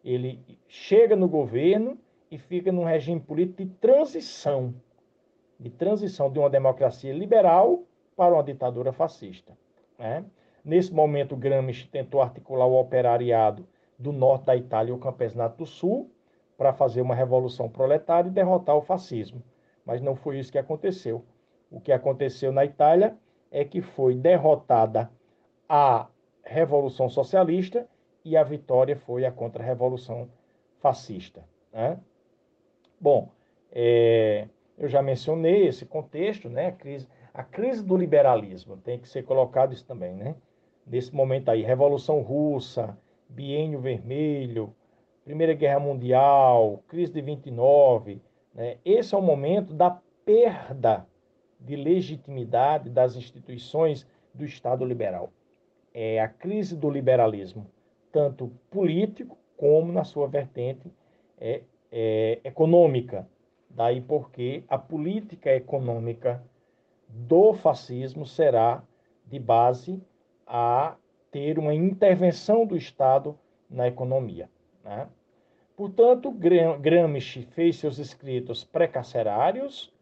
ele 0.08 0.40
chega 0.70 1.18
no 1.18 1.28
governo 1.28 1.98
e 2.32 2.38
fica 2.38 2.72
num 2.72 2.86
regime 2.86 3.20
político 3.20 3.66
de 3.66 3.70
transição, 3.76 4.74
de 5.60 5.70
transição 5.70 6.32
de 6.32 6.40
uma 6.40 6.50
democracia 6.50 7.14
liberal 7.14 7.84
para 8.16 8.34
uma 8.34 8.44
ditadura 8.44 8.94
fascista. 8.94 9.58
Né? 10.00 10.24
Nesse 10.68 10.94
momento, 10.94 11.34
Gramsci 11.34 11.88
tentou 11.88 12.22
articular 12.22 12.66
o 12.66 12.78
operariado 12.78 13.66
do 13.98 14.12
norte 14.12 14.48
da 14.48 14.54
Itália 14.54 14.92
e 14.92 14.94
o 14.94 15.00
campesinato 15.00 15.60
do 15.60 15.66
sul 15.66 16.12
para 16.58 16.74
fazer 16.74 17.00
uma 17.00 17.16
revolução 17.16 17.70
proletária 17.70 18.28
e 18.28 18.34
derrotar 18.34 18.76
o 18.76 18.82
fascismo. 18.82 19.42
Mas 19.86 20.02
não 20.02 20.14
foi 20.14 20.38
isso 20.38 20.52
que 20.52 20.58
aconteceu. 20.58 21.24
o 21.72 21.80
que 21.80 21.94
aconteceu 21.94 22.52
na 22.52 22.66
Itália 22.66 23.18
é 23.50 23.64
que 23.64 23.82
foi 23.82 24.14
derrotada 24.14 25.10
a 25.70 26.08
Revolução 26.44 27.08
Socialista 27.08 27.88
e 28.26 28.36
a 28.36 28.44
vitória 28.44 28.98
foi 28.98 29.24
a 29.24 29.32
contra-revolução 29.32 30.28
fascista. 30.80 31.46
Né? 31.72 31.98
Bom, 33.00 33.30
é, 33.72 34.50
eu 34.78 34.90
já 34.90 35.02
mencionei 35.02 35.66
esse 35.66 35.86
contexto, 35.86 36.50
né? 36.50 36.68
A 36.68 36.72
crise, 36.74 37.08
a 37.34 37.44
crise 37.44 37.86
do 37.86 37.96
liberalismo 37.96 38.76
tem 38.76 39.00
que 39.00 39.08
ser 39.08 39.24
colocado 39.24 39.72
isso 39.72 39.86
também, 39.86 40.14
né? 40.14 40.36
Nesse 40.88 41.14
momento 41.14 41.50
aí, 41.50 41.64
Revolução 41.64 42.22
Russa, 42.22 42.98
Biênio 43.28 43.82
Vermelho, 43.82 44.74
Primeira 45.26 45.54
Guerra 45.54 45.82
Mundial, 45.82 46.82
crise 46.88 47.12
de 47.12 47.22
29, 47.22 48.22
né? 48.56 48.78
Esse 48.86 49.14
é 49.14 49.18
o 49.18 49.22
momento 49.22 49.74
da 49.74 50.00
perda 50.24 51.06
de 51.60 51.76
legitimidade 51.76 52.90
das 52.90 53.18
instituições 53.18 54.08
do 54.34 54.46
Estado 54.46 54.86
liberal. 54.86 55.30
É 55.94 56.22
a 56.22 56.28
crise 56.30 56.76
do 56.76 56.90
liberalismo, 56.90 57.70
tanto 58.12 58.52
político 58.72 59.38
como 59.58 59.92
na 59.92 60.06
sua 60.06 60.28
vertente 60.28 60.90
é, 61.38 61.64
é, 61.92 62.40
econômica. 62.46 63.28
Daí 63.70 64.00
porque 64.00 64.64
a 64.70 64.78
política 64.78 65.54
econômica 65.54 66.42
do 67.10 67.54
fascismo 67.54 68.26
será 68.26 68.82
de 69.26 69.38
base 69.38 70.02
a 70.48 70.96
ter 71.30 71.60
uma 71.60 71.74
intervenção 71.74 72.66
do 72.66 72.76
Estado 72.76 73.38
na 73.70 73.88
economia. 73.88 74.50
Né? 74.84 75.08
Portanto, 75.76 76.32
Gramsci 76.32 77.44
fez 77.44 77.76
seus 77.76 78.00
escritos 78.00 78.64
pré-carcerários, 78.64 79.94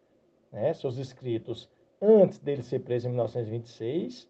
né, 0.52 0.74
seus 0.74 0.98
escritos 0.98 1.70
antes 2.02 2.40
dele 2.40 2.64
ser 2.64 2.80
preso 2.80 3.08
em 3.08 3.12
1926, 3.12 4.30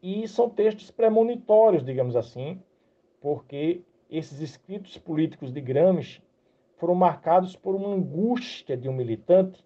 e 0.00 0.28
são 0.28 0.48
textos 0.48 0.90
premonitórios, 0.90 1.84
digamos 1.84 2.14
assim, 2.14 2.62
porque 3.20 3.82
esses 4.08 4.40
escritos 4.40 4.96
políticos 4.98 5.52
de 5.52 5.60
Gramsci 5.60 6.22
foram 6.76 6.94
marcados 6.94 7.56
por 7.56 7.74
uma 7.74 7.88
angústia 7.88 8.76
de 8.76 8.88
um 8.88 8.92
militante 8.92 9.64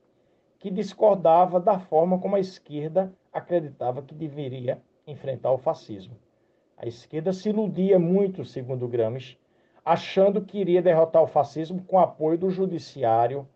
que 0.58 0.70
discordava 0.70 1.60
da 1.60 1.78
forma 1.78 2.18
como 2.18 2.36
a 2.36 2.40
esquerda 2.40 3.12
acreditava 3.32 4.00
que 4.00 4.14
deveria 4.14 4.80
enfrentar 5.06 5.52
o 5.52 5.58
fascismo. 5.58 6.16
A 6.76 6.86
esquerda 6.86 7.32
se 7.32 7.48
iludia 7.48 7.98
muito, 7.98 8.44
segundo 8.44 8.88
Gramsci, 8.88 9.38
achando 9.84 10.42
que 10.42 10.58
iria 10.58 10.82
derrotar 10.82 11.22
o 11.22 11.26
fascismo 11.26 11.82
com 11.84 11.98
apoio 11.98 12.38
do 12.38 12.50
judiciário, 12.50 13.48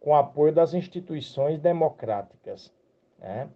com 0.00 0.14
apoio 0.14 0.52
das 0.52 0.74
instituições 0.74 1.60
democráticas. 1.60 2.72
Né? 3.18 3.48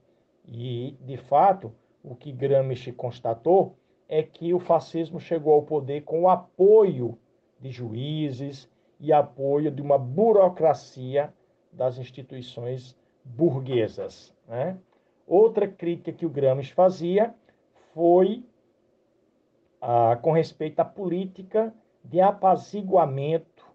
E, 0.46 0.96
de 1.00 1.16
fato, 1.16 1.72
o 2.02 2.14
que 2.14 2.30
Gramsci 2.30 2.92
constatou 2.92 3.76
é 4.08 4.22
que 4.22 4.54
o 4.54 4.60
fascismo 4.60 5.18
chegou 5.18 5.54
ao 5.54 5.62
poder 5.62 6.02
com 6.02 6.22
o 6.22 6.28
apoio 6.28 7.18
de 7.60 7.70
juízes 7.70 8.70
e 9.00 9.12
apoio 9.12 9.70
de 9.70 9.82
uma 9.82 9.98
burocracia 9.98 11.32
das 11.72 11.98
instituições 11.98 12.96
burguesas. 13.24 14.32
Né? 14.46 14.78
Outra 15.26 15.66
crítica 15.66 16.12
que 16.12 16.24
o 16.24 16.30
Gramsci 16.30 16.72
fazia 16.72 17.34
foi 17.92 18.44
ah, 19.80 20.16
com 20.22 20.30
respeito 20.30 20.80
à 20.80 20.84
política 20.84 21.74
de 22.04 22.20
apaziguamento 22.20 23.66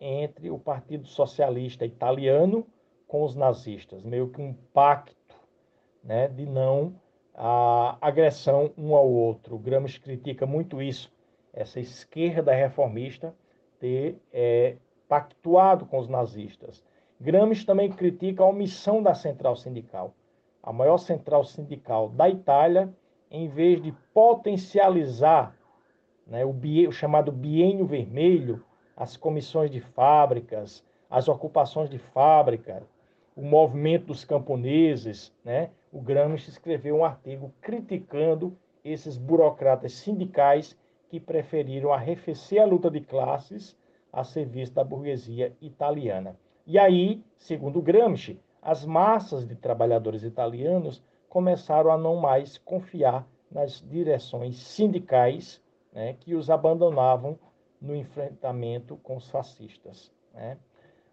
entre 0.00 0.50
o 0.50 0.58
Partido 0.58 1.06
Socialista 1.06 1.84
Italiano 1.84 2.66
com 3.06 3.22
os 3.24 3.34
nazistas, 3.34 4.02
meio 4.02 4.28
que 4.30 4.40
um 4.40 4.54
pacto 4.72 5.36
né, 6.02 6.28
de 6.28 6.46
não 6.46 6.94
a 7.34 7.98
agressão 8.00 8.72
um 8.76 8.94
ao 8.94 9.08
outro. 9.08 9.56
O 9.56 9.58
Gramsci 9.58 10.00
critica 10.00 10.46
muito 10.46 10.80
isso, 10.80 11.12
essa 11.52 11.78
esquerda 11.78 12.52
reformista 12.52 13.34
ter 13.78 14.18
é, 14.32 14.76
pactuado 15.06 15.84
com 15.84 15.98
os 15.98 16.08
nazistas. 16.08 16.82
Gramsci 17.20 17.64
também 17.64 17.90
critica 17.90 18.42
a 18.42 18.46
omissão 18.46 19.02
da 19.02 19.14
central 19.14 19.56
sindical. 19.56 20.14
A 20.66 20.72
maior 20.72 20.98
central 20.98 21.44
sindical 21.44 22.08
da 22.08 22.28
Itália, 22.28 22.92
em 23.30 23.48
vez 23.48 23.80
de 23.80 23.92
potencializar 24.12 25.56
né, 26.26 26.44
o, 26.44 26.50
o 26.50 26.92
chamado 26.92 27.30
bienio 27.30 27.86
vermelho, 27.86 28.64
as 28.96 29.16
comissões 29.16 29.70
de 29.70 29.80
fábricas, 29.80 30.84
as 31.08 31.28
ocupações 31.28 31.88
de 31.88 31.98
fábrica, 31.98 32.82
o 33.36 33.42
movimento 33.42 34.06
dos 34.06 34.24
camponeses, 34.24 35.32
né? 35.44 35.70
O 35.92 36.00
Gramsci 36.00 36.50
escreveu 36.50 36.96
um 36.96 37.04
artigo 37.04 37.54
criticando 37.60 38.58
esses 38.84 39.16
burocratas 39.16 39.92
sindicais 39.92 40.76
que 41.08 41.20
preferiram 41.20 41.92
arrefecer 41.92 42.60
a 42.60 42.66
luta 42.66 42.90
de 42.90 43.00
classes 43.00 43.78
a 44.12 44.24
serviço 44.24 44.72
da 44.72 44.82
burguesia 44.82 45.54
italiana. 45.60 46.36
E 46.66 46.76
aí, 46.76 47.22
segundo 47.38 47.80
Gramsci, 47.80 48.40
as 48.66 48.84
massas 48.84 49.46
de 49.46 49.54
trabalhadores 49.54 50.24
italianos 50.24 51.00
começaram 51.28 51.88
a 51.88 51.96
não 51.96 52.16
mais 52.16 52.58
confiar 52.58 53.24
nas 53.48 53.80
direções 53.80 54.56
sindicais 54.56 55.62
né, 55.92 56.14
que 56.14 56.34
os 56.34 56.50
abandonavam 56.50 57.38
no 57.80 57.94
enfrentamento 57.94 58.96
com 58.96 59.18
os 59.18 59.30
fascistas. 59.30 60.12
Né? 60.34 60.58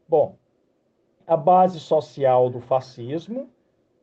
Bom, 0.10 0.36
a 1.28 1.38
base 1.38 1.80
social 1.80 2.50
do 2.50 2.60
fascismo 2.60 3.48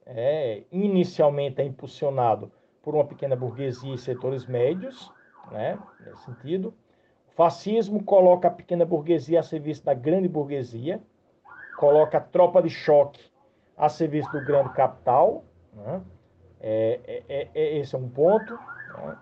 é, 0.06 0.62
inicialmente 0.70 1.60
é 1.60 1.64
impulsionado 1.64 2.52
por 2.80 2.94
uma 2.94 3.04
pequena 3.04 3.34
burguesia 3.34 3.94
e 3.94 3.98
setores 3.98 4.46
médios, 4.46 5.12
né, 5.50 5.76
nesse 5.98 6.22
sentido. 6.22 6.72
O 7.26 7.32
fascismo 7.32 8.04
coloca 8.04 8.46
a 8.46 8.52
pequena 8.52 8.86
burguesia 8.86 9.40
a 9.40 9.42
serviço 9.42 9.84
da 9.84 9.92
grande 9.92 10.28
burguesia, 10.28 11.02
coloca 11.76 12.18
a 12.18 12.20
tropa 12.20 12.62
de 12.62 12.70
choque 12.70 13.29
a 13.80 13.88
serviço 13.88 14.30
do 14.30 14.44
grande 14.44 14.72
capital. 14.74 15.44
Né? 15.72 16.00
É, 16.60 17.00
é, 17.06 17.24
é, 17.28 17.48
é 17.54 17.78
esse 17.78 17.94
é 17.94 17.98
um 17.98 18.08
ponto. 18.08 18.52
Né? 18.54 19.16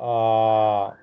a, 0.00 0.96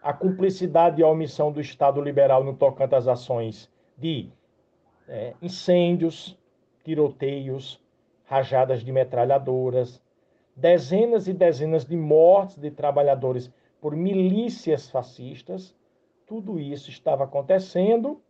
a 0.00 0.12
cumplicidade 0.12 1.00
e 1.00 1.04
a 1.04 1.08
omissão 1.08 1.50
do 1.50 1.60
Estado 1.60 2.00
liberal 2.00 2.44
no 2.44 2.54
tocante 2.54 2.94
às 2.94 3.08
ações 3.08 3.68
de 3.98 4.30
é, 5.08 5.34
incêndios, 5.42 6.38
tiroteios, 6.84 7.80
rajadas 8.24 8.84
de 8.84 8.92
metralhadoras, 8.92 10.00
dezenas 10.54 11.26
e 11.26 11.32
dezenas 11.32 11.84
de 11.84 11.96
mortes 11.96 12.56
de 12.56 12.70
trabalhadores 12.70 13.52
por 13.80 13.96
milícias 13.96 14.88
fascistas, 14.88 15.74
tudo 16.26 16.58
isso 16.58 16.88
estava 16.88 17.24
acontecendo 17.24 18.22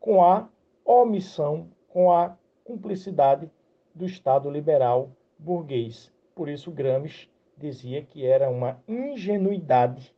com 0.00 0.24
a 0.24 0.48
omissão, 0.84 1.68
com 1.92 2.10
a 2.10 2.34
cumplicidade 2.64 3.50
do 3.94 4.06
Estado 4.06 4.50
liberal 4.50 5.10
burguês. 5.38 6.10
Por 6.34 6.48
isso, 6.48 6.70
Gramsci 6.70 7.28
dizia 7.56 8.02
que 8.02 8.24
era 8.24 8.48
uma 8.48 8.80
ingenuidade 8.88 10.14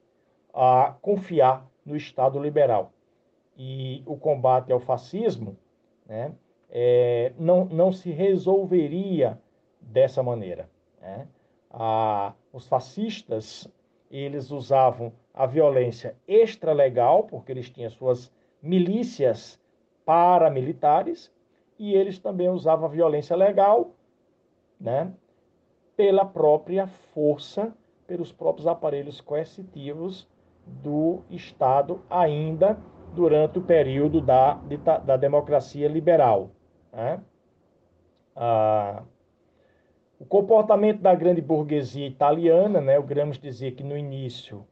a 0.53 0.95
confiar 1.03 1.67
no 1.85 1.97
Estado 1.97 2.39
liberal. 2.39 2.93
E 3.57 4.03
o 4.07 4.17
combate 4.17 4.73
ao 4.73 4.79
fascismo 4.79 5.57
né, 6.07 6.33
é, 6.71 7.33
não, 7.37 7.65
não 7.65 7.93
se 7.93 8.13
resolveria 8.13 9.41
dessa 9.81 10.23
maneira. 10.23 10.71
Né? 11.01 11.27
A, 11.71 12.33
os 12.53 12.69
fascistas 12.69 13.69
eles 14.09 14.53
usavam 14.53 15.13
a 15.33 15.45
violência 15.45 16.15
extralegal, 16.29 17.25
porque 17.25 17.51
eles 17.51 17.69
tinham 17.69 17.91
suas 17.91 18.31
milícias 18.63 19.61
paramilitares, 20.05 21.33
e 21.79 21.95
eles 21.95 22.19
também 22.19 22.49
usavam 22.49 22.87
a 22.87 22.91
violência 22.91 23.37
legal, 23.37 23.95
né, 24.81 25.13
pela 25.97 26.25
própria 26.25 26.87
força, 26.87 27.73
pelos 28.07 28.33
próprios 28.33 28.67
aparelhos 28.67 29.21
coercitivos 29.21 30.29
do 30.67 31.23
Estado, 31.31 32.03
ainda 32.11 32.79
durante 33.15 33.59
o 33.59 33.63
período 33.63 34.21
da, 34.21 34.61
da 35.05 35.17
democracia 35.17 35.89
liberal. 35.89 36.51
Né? 36.93 37.21
Ah, 38.35 39.03
o 40.19 40.25
comportamento 40.25 41.01
da 41.01 41.15
grande 41.15 41.41
burguesia 41.41 42.07
italiana, 42.07 42.81
né, 42.81 42.99
o 42.99 43.03
Gramsci 43.03 43.41
dizia 43.41 43.71
que 43.71 43.83
no 43.83 43.97
início 43.97 44.67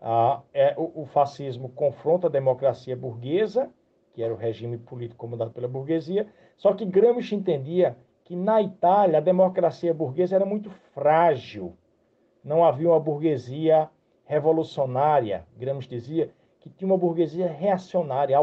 ah, 0.00 0.40
é, 0.52 0.74
o, 0.76 1.02
o, 1.02 1.06
fascismo 1.06 1.68
confronta 1.70 2.26
a 2.26 2.30
democracia 2.30 2.96
burguesa, 2.96 3.70
que 4.12 4.22
era 4.22 4.32
o 4.32 4.36
regime 4.36 4.78
político 4.78 5.18
comandado 5.18 5.50
pela 5.50 5.68
burguesia, 5.68 6.26
só 6.56 6.72
que 6.72 6.84
Gramsci 6.84 7.34
entendia 7.34 7.96
que 8.24 8.36
na 8.36 8.62
Itália 8.62 9.18
a 9.18 9.20
democracia 9.20 9.92
burguesa 9.92 10.36
era 10.36 10.46
muito 10.46 10.70
frágil. 10.94 11.76
Não 12.44 12.64
havia 12.64 12.88
uma 12.88 13.00
burguesia 13.00 13.88
revolucionária. 14.24 15.44
Gramsci 15.56 15.88
dizia 15.88 16.30
que 16.60 16.70
tinha 16.70 16.90
uma 16.90 16.98
burguesia 16.98 17.48
reacionária, 17.48 18.36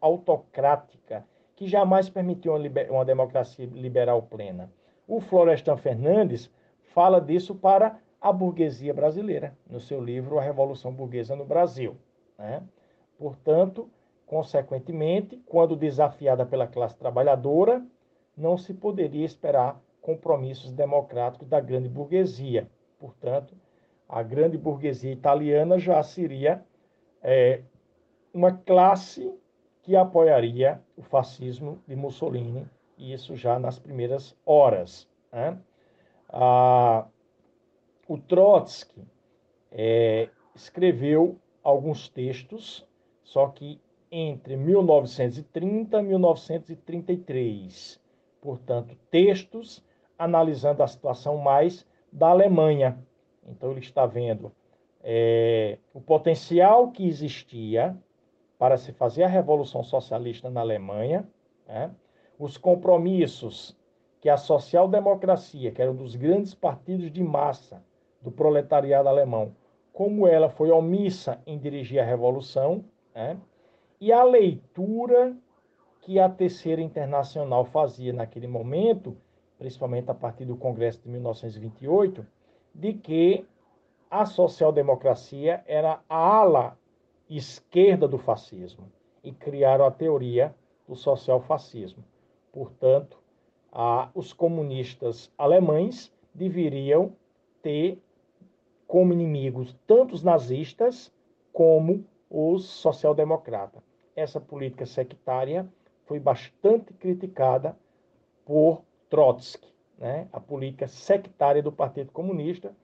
autocrática, 0.00 1.24
que 1.54 1.66
jamais 1.66 2.08
permitiu 2.08 2.54
uma, 2.54 2.60
uma 2.90 3.04
democracia 3.04 3.66
liberal 3.66 4.22
plena. 4.22 4.70
O 5.06 5.20
Florestan 5.20 5.76
Fernandes 5.76 6.50
fala 6.94 7.20
disso 7.20 7.54
para 7.54 7.98
a 8.20 8.32
burguesia 8.32 8.92
brasileira, 8.92 9.56
no 9.68 9.78
seu 9.78 10.02
livro 10.02 10.38
A 10.38 10.42
Revolução 10.42 10.92
Burguesa 10.92 11.36
no 11.36 11.44
Brasil. 11.44 11.96
Né? 12.38 12.62
Portanto, 13.18 13.88
consequentemente, 14.28 15.42
quando 15.46 15.74
desafiada 15.74 16.44
pela 16.44 16.66
classe 16.66 16.96
trabalhadora, 16.96 17.84
não 18.36 18.58
se 18.58 18.74
poderia 18.74 19.24
esperar 19.24 19.80
compromissos 20.02 20.70
democráticos 20.70 21.48
da 21.48 21.58
grande 21.60 21.88
burguesia. 21.88 22.70
Portanto, 22.98 23.56
a 24.06 24.22
grande 24.22 24.58
burguesia 24.58 25.10
italiana 25.10 25.78
já 25.78 26.02
seria 26.02 26.62
é, 27.22 27.62
uma 28.32 28.52
classe 28.52 29.34
que 29.82 29.96
apoiaria 29.96 30.80
o 30.94 31.02
fascismo 31.02 31.82
de 31.88 31.96
Mussolini, 31.96 32.68
e 32.98 33.14
isso 33.14 33.34
já 33.34 33.58
nas 33.58 33.78
primeiras 33.78 34.36
horas. 34.44 35.08
Né? 35.32 35.58
Ah, 36.28 37.06
o 38.06 38.18
Trotsky 38.18 39.02
é, 39.72 40.28
escreveu 40.54 41.38
alguns 41.62 42.10
textos, 42.10 42.86
só 43.22 43.48
que 43.48 43.80
entre 44.10 44.56
1930 44.56 45.98
e 45.98 46.02
1933. 46.02 48.00
Portanto, 48.40 48.96
textos 49.10 49.84
analisando 50.18 50.82
a 50.82 50.86
situação 50.86 51.36
mais 51.38 51.86
da 52.12 52.28
Alemanha. 52.28 52.98
Então, 53.46 53.70
ele 53.70 53.80
está 53.80 54.06
vendo 54.06 54.52
é, 55.02 55.78
o 55.94 56.00
potencial 56.00 56.90
que 56.90 57.06
existia 57.06 57.96
para 58.58 58.76
se 58.76 58.92
fazer 58.92 59.22
a 59.22 59.28
Revolução 59.28 59.82
Socialista 59.84 60.50
na 60.50 60.60
Alemanha, 60.60 61.28
né? 61.66 61.90
os 62.38 62.56
compromissos 62.56 63.76
que 64.20 64.28
a 64.28 64.36
social-democracia, 64.36 65.70
que 65.70 65.80
era 65.80 65.90
um 65.90 65.96
dos 65.96 66.16
grandes 66.16 66.54
partidos 66.54 67.10
de 67.12 67.22
massa, 67.22 67.82
do 68.20 68.32
proletariado 68.32 69.08
alemão, 69.08 69.54
como 69.92 70.26
ela 70.26 70.48
foi 70.48 70.70
omissa 70.70 71.40
em 71.46 71.56
dirigir 71.58 72.00
a 72.00 72.04
revolução, 72.04 72.84
né? 73.14 73.38
E 74.00 74.12
a 74.12 74.22
leitura 74.22 75.36
que 76.00 76.18
a 76.18 76.28
Terceira 76.28 76.80
Internacional 76.80 77.64
fazia 77.64 78.12
naquele 78.12 78.46
momento, 78.46 79.16
principalmente 79.58 80.10
a 80.10 80.14
partir 80.14 80.44
do 80.44 80.56
Congresso 80.56 81.00
de 81.02 81.08
1928, 81.10 82.26
de 82.74 82.94
que 82.94 83.46
a 84.10 84.24
social-democracia 84.24 85.62
era 85.66 86.00
a 86.08 86.16
ala 86.16 86.78
esquerda 87.28 88.08
do 88.08 88.18
fascismo 88.18 88.90
e 89.22 89.32
criaram 89.32 89.84
a 89.84 89.90
teoria 89.90 90.54
do 90.86 90.94
social-fascismo. 90.94 92.02
Portanto, 92.52 93.18
os 94.14 94.32
comunistas 94.32 95.30
alemães 95.36 96.12
deveriam 96.32 97.12
ter 97.60 98.00
como 98.86 99.12
inimigos 99.12 99.76
tanto 99.86 100.14
os 100.14 100.22
nazistas 100.22 101.12
como 101.52 102.06
os 102.30 102.64
social-democratas. 102.64 103.82
Essa 104.18 104.40
política 104.40 104.84
sectária 104.84 105.64
foi 106.04 106.18
bastante 106.18 106.92
criticada 106.94 107.76
por 108.44 108.82
Trotsky, 109.08 109.72
né? 109.96 110.26
a 110.32 110.40
política 110.40 110.88
sectária 110.88 111.62
do 111.62 111.70
Partido 111.70 112.10
Comunista, 112.10 112.74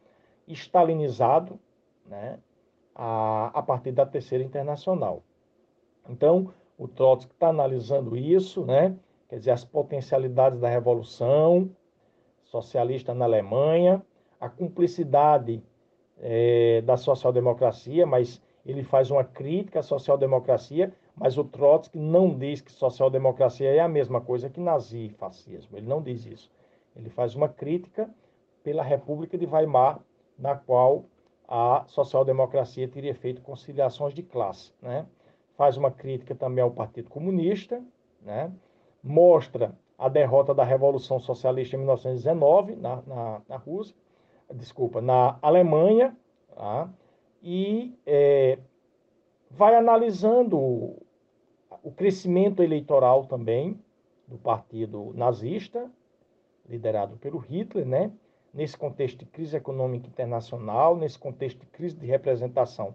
estalinizado 0.47 1.59
né? 2.07 2.39
a, 2.95 3.51
a 3.53 3.61
partir 3.65 3.91
da 3.91 4.07
Terceira 4.07 4.45
Internacional. 4.45 5.25
Então, 6.09 6.55
o 6.79 6.87
Trotsky 6.87 7.33
está 7.33 7.49
analisando 7.49 8.17
isso, 8.17 8.65
né? 8.65 8.95
quer 9.29 9.41
dizer, 9.41 9.51
as 9.51 9.65
potencialidades 9.65 10.61
da 10.61 10.69
revolução 10.69 11.69
socialista 12.45 13.13
na 13.13 13.25
Alemanha, 13.25 14.01
a 14.41 14.49
cumplicidade 14.49 15.61
é, 16.21 16.81
da 16.83 16.97
social-democracia, 16.97 18.07
mas 18.07 18.41
ele 18.65 18.85
faz 18.85 19.11
uma 19.11 19.25
crítica 19.25 19.81
à 19.81 19.83
social-democracia, 19.83 20.93
mas 21.17 21.39
o 21.39 21.45
Trotsky 21.45 21.99
não 21.99 22.37
diz 22.37 22.61
que 22.61 22.73
social-democracia 22.73 23.73
é 23.73 23.81
a 23.81 23.89
mesma 23.89 24.21
coisa 24.21 24.51
que 24.51 24.61
nazi 24.61 25.11
fascismo. 25.11 25.77
Ele 25.77 25.87
não 25.87 26.03
diz 26.03 26.27
isso. 26.27 26.51
Ele 26.97 27.09
faz 27.09 27.35
uma 27.35 27.49
crítica 27.49 28.11
pela 28.63 28.83
República 28.83 29.39
de 29.39 29.47
Weimar, 29.47 30.01
na 30.39 30.57
qual 30.57 31.05
a 31.47 31.85
social-democracia 31.87 32.89
teria 32.89 33.15
feito 33.15 33.43
conciliações 33.43 34.15
de 34.15 34.23
classe. 34.23 34.73
Né? 34.83 35.07
Faz 35.57 35.77
uma 35.77 35.91
crítica 35.91 36.35
também 36.35 36.63
ao 36.65 36.71
Partido 36.71 37.11
Comunista, 37.11 37.81
né? 38.23 38.51
mostra 39.03 39.77
a 39.97 40.09
derrota 40.09 40.53
da 40.55 40.65
Revolução 40.65 41.21
Socialista 41.21 41.77
em 41.77 41.81
1919 41.81 42.75
na, 42.77 43.03
na, 43.07 43.43
na 43.49 43.57
Rússia, 43.57 43.95
desculpa, 44.53 45.01
na 45.01 45.39
Alemanha, 45.41 46.17
tá? 46.57 46.89
e 47.43 47.97
é, 48.05 48.59
vai 49.51 49.77
analisando 49.77 50.97
o, 51.85 51.93
crescimento 51.93 52.63
eleitoral 52.63 53.27
também 53.27 53.79
do 54.27 54.39
partido 54.39 55.13
nazista, 55.15 55.89
liderado 56.69 57.17
pelo 57.19 57.39
Hitler, 57.39 57.87
né? 57.87 58.11
nesse 58.53 58.77
contexto 58.77 59.19
de 59.19 59.27
crise 59.27 59.57
econômica 59.57 60.07
internacional, 60.07 60.97
nesse 60.97 61.19
contexto 61.19 61.61
de 61.61 61.67
crise 61.67 61.97
de 61.97 62.07
representação 62.07 62.95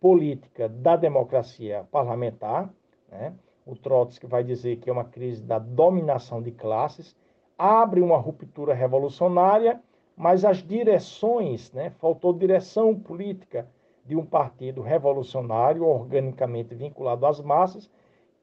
política 0.00 0.68
da 0.68 0.96
democracia 0.96 1.86
parlamentar. 1.90 2.72
Né? 3.10 3.34
O 3.66 3.74
Trotsky 3.74 4.26
vai 4.26 4.44
dizer 4.44 4.76
que 4.76 4.88
é 4.88 4.92
uma 4.92 5.04
crise 5.04 5.42
da 5.42 5.58
dominação 5.58 6.40
de 6.40 6.52
classes, 6.52 7.16
abre 7.58 8.00
uma 8.00 8.16
ruptura 8.16 8.72
revolucionária 8.72 9.82
mas 10.18 10.44
as 10.44 10.56
direções, 10.58 11.70
né, 11.72 11.90
faltou 11.90 12.32
direção 12.32 12.92
política 12.92 13.68
de 14.04 14.16
um 14.16 14.26
partido 14.26 14.82
revolucionário, 14.82 15.84
organicamente 15.86 16.74
vinculado 16.74 17.24
às 17.24 17.40
massas, 17.40 17.88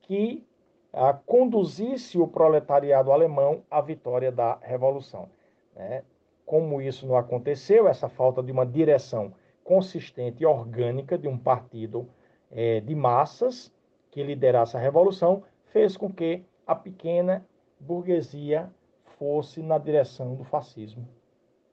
que 0.05 0.45
ah, 0.93 1.13
conduzisse 1.13 2.17
o 2.17 2.27
proletariado 2.27 3.11
alemão 3.11 3.63
à 3.69 3.81
vitória 3.81 4.31
da 4.31 4.57
revolução. 4.61 5.27
Né? 5.75 6.03
Como 6.45 6.81
isso 6.81 7.07
não 7.07 7.17
aconteceu, 7.17 7.87
essa 7.87 8.07
falta 8.07 8.41
de 8.41 8.51
uma 8.51 8.65
direção 8.65 9.33
consistente 9.63 10.43
e 10.43 10.45
orgânica 10.45 11.17
de 11.17 11.27
um 11.27 11.37
partido 11.37 12.07
eh, 12.51 12.81
de 12.81 12.93
massas 12.93 13.73
que 14.11 14.21
liderasse 14.21 14.77
a 14.77 14.79
revolução, 14.79 15.43
fez 15.65 15.97
com 15.97 16.09
que 16.09 16.43
a 16.67 16.75
pequena 16.75 17.43
burguesia 17.79 18.71
fosse 19.17 19.61
na 19.61 19.77
direção 19.77 20.35
do 20.35 20.43
fascismo 20.43 21.07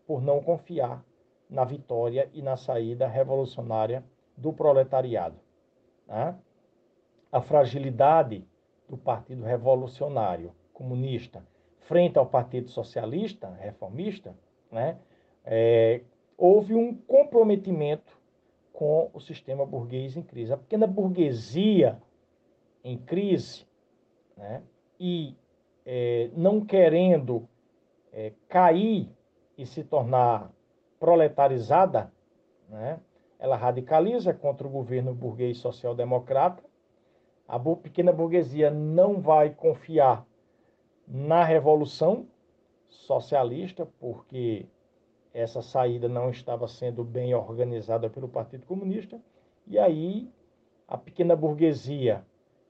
por 0.07 0.23
não 0.23 0.43
confiar 0.43 1.05
na 1.49 1.65
vitória 1.65 2.31
e 2.33 2.41
na 2.41 2.57
saída 2.57 3.07
revolucionária 3.07 4.03
do 4.37 4.53
proletariado. 4.53 5.37
Né? 6.09 6.35
A 7.33 7.41
fragilidade 7.41 8.47
do 8.89 8.97
Partido 8.97 9.43
Revolucionário 9.43 10.55
Comunista 10.73 11.43
frente 11.81 12.19
ao 12.19 12.27
Partido 12.27 12.69
Socialista 12.71 13.49
Reformista, 13.59 14.37
né? 14.71 14.99
É, 15.45 16.03
houve 16.37 16.75
um 16.75 16.95
comprometimento 16.95 18.17
com 18.73 19.11
o 19.13 19.21
sistema 19.21 19.67
burguês 19.67 20.17
em 20.17 20.23
crise. 20.23 20.53
A 20.53 20.57
pequena 20.57 20.87
burguesia 20.87 22.01
em 22.83 22.97
crise 22.97 23.67
né? 24.37 24.63
e 24.99 25.37
é, 25.85 26.31
não 26.35 26.65
querendo 26.65 27.49
é, 28.13 28.33
cair 28.49 29.09
e 29.57 29.67
se 29.67 29.85
tornar 29.85 30.51
proletarizada, 30.99 32.13
né? 32.69 32.99
ela 33.39 33.57
radicaliza 33.57 34.33
contra 34.33 34.67
o 34.67 34.71
governo 34.71 35.15
burguês 35.15 35.59
social-democrata. 35.59 36.63
A 37.47 37.59
pequena 37.59 38.13
burguesia 38.13 38.71
não 38.71 39.21
vai 39.21 39.51
confiar 39.51 40.27
na 41.07 41.45
revolução 41.45 42.27
socialista, 42.89 43.87
porque 43.99 44.67
essa 45.35 45.63
saída 45.63 46.09
não 46.09 46.31
estava 46.31 46.69
sendo 46.69 47.03
bem 47.03 47.35
organizada 47.35 48.09
pelo 48.09 48.29
Partido 48.29 48.67
Comunista. 48.67 49.21
E 49.67 49.79
aí 49.79 50.31
a 50.87 50.97
pequena 50.97 51.35
burguesia 51.35 52.25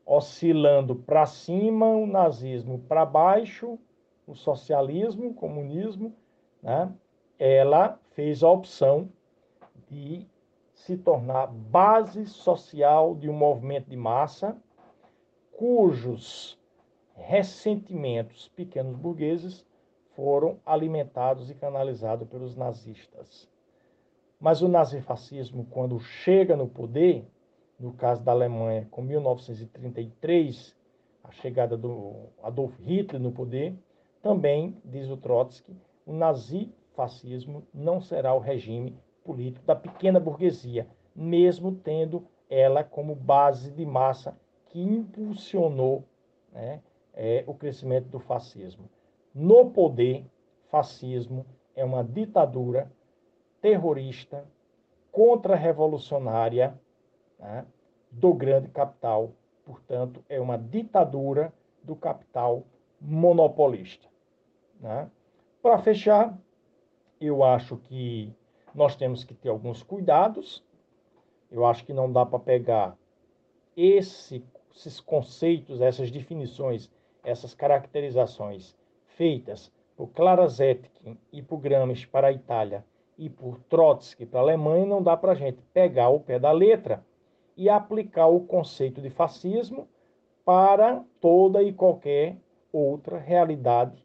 oscilando 0.05 0.97
para 0.97 1.27
cima, 1.27 1.87
o 1.87 2.07
nazismo 2.07 2.79
para 2.89 3.05
baixo, 3.05 3.79
o 4.27 4.35
socialismo, 4.35 5.29
o 5.29 5.35
comunismo, 5.35 6.15
né, 6.63 6.93
ela 7.39 7.99
fez 8.11 8.43
a 8.43 8.51
opção 8.51 9.09
de 9.89 10.27
se 10.87 10.97
tornar 10.97 11.47
base 11.47 12.27
social 12.27 13.15
de 13.15 13.31
um 13.31 13.33
movimento 13.33 13.89
de 13.89 13.97
massa 13.97 14.57
cujos 15.53 16.59
ressentimentos 17.15 18.49
pequenos 18.49 18.97
burgueses 18.97 19.65
foram 20.17 20.59
alimentados 20.67 21.49
e 21.51 21.55
canalizados 21.55 22.29
pelos 22.29 22.57
nazistas. 22.57 23.49
Mas 24.41 24.61
o 24.61 24.67
nazifascismo, 24.67 25.69
quando 25.71 26.01
chega 26.01 26.57
no 26.57 26.67
poder, 26.67 27.25
no 27.79 27.93
caso 27.93 28.25
da 28.25 28.33
Alemanha, 28.33 28.89
com 28.91 29.03
1933, 29.03 30.75
a 31.23 31.31
chegada 31.31 31.77
do 31.77 32.27
Adolf 32.43 32.77
Hitler 32.81 33.23
no 33.23 33.31
poder, 33.31 33.79
também, 34.21 34.77
diz 34.85 35.09
o 35.09 35.17
Trotsky, 35.17 35.77
o 36.05 36.13
nazifascismo 36.13 37.65
não 37.73 38.01
será 38.01 38.35
o 38.35 38.41
regime 38.41 38.99
político 39.25 39.65
da 39.65 39.75
pequena 39.75 40.21
burguesia, 40.21 40.87
mesmo 41.15 41.73
tendo 41.73 42.27
ela 42.49 42.85
como 42.85 43.15
base 43.15 43.71
de 43.71 43.85
massa 43.87 44.37
que 44.67 44.81
impulsionou 44.81 46.05
né, 46.53 46.81
é, 47.15 47.45
o 47.47 47.55
crescimento 47.55 48.09
do 48.09 48.19
fascismo. 48.19 48.89
No 49.35 49.71
poder, 49.71 50.27
fascismo 50.71 51.47
é 51.75 51.85
uma 51.85 52.03
ditadura 52.03 52.91
terrorista, 53.61 54.45
contra-revolucionária 55.11 56.79
né, 57.39 57.67
do 58.11 58.33
grande 58.33 58.69
capital. 58.69 59.33
Portanto, 59.65 60.25
é 60.29 60.41
uma 60.41 60.59
ditadura 60.59 61.53
do 61.83 61.95
capital 61.95 62.65
monopolista. 63.01 64.09
Né? 64.81 65.09
Para 65.63 65.79
fechar, 65.79 66.37
eu 67.21 67.45
acho 67.45 67.77
que 67.77 68.35
nós 68.75 68.97
temos 68.97 69.25
que 69.25 69.35
ter 69.35 69.49
alguns 69.49 69.83
cuidados. 69.83 70.63
Eu 71.51 71.67
acho 71.67 71.85
que 71.85 71.93
não 71.93 72.11
dá 72.11 72.25
para 72.25 72.39
pegar 72.39 72.97
esse, 73.77 74.45
esses 74.75 75.01
conceitos, 75.01 75.81
essas 75.81 76.11
definições, 76.11 76.91
essas 77.23 77.55
caracterizações 77.55 78.77
feitas 79.07 79.71
por 79.97 80.09
Clara 80.09 80.49
Zetkin 80.49 81.19
e 81.33 81.43
por 81.43 81.59
Gramsci 81.59 82.07
para 82.07 82.29
a 82.29 82.33
Itália 82.33 82.85
e 83.19 83.29
por 83.29 83.59
Trotsky 83.69 84.25
para 84.25 84.41
a 84.41 84.43
Alemanha, 84.43 84.87
não 84.87 85.03
dá 85.03 85.17
para 85.17 85.33
a 85.33 85.35
gente 85.35 85.59
pegar 85.73 86.09
o 86.09 86.21
pé 86.21 86.39
da 86.39 86.51
letra 86.51 87.05
e 87.57 87.69
aplicar 87.69 88.27
o 88.27 88.41
conceito 88.41 89.01
de 89.01 89.11
fascismo 89.11 89.87
para 90.45 91.05
toda 91.21 91.63
e 91.63 91.73
qualquer 91.73 92.37
outra 92.73 93.19
realidade 93.19 94.03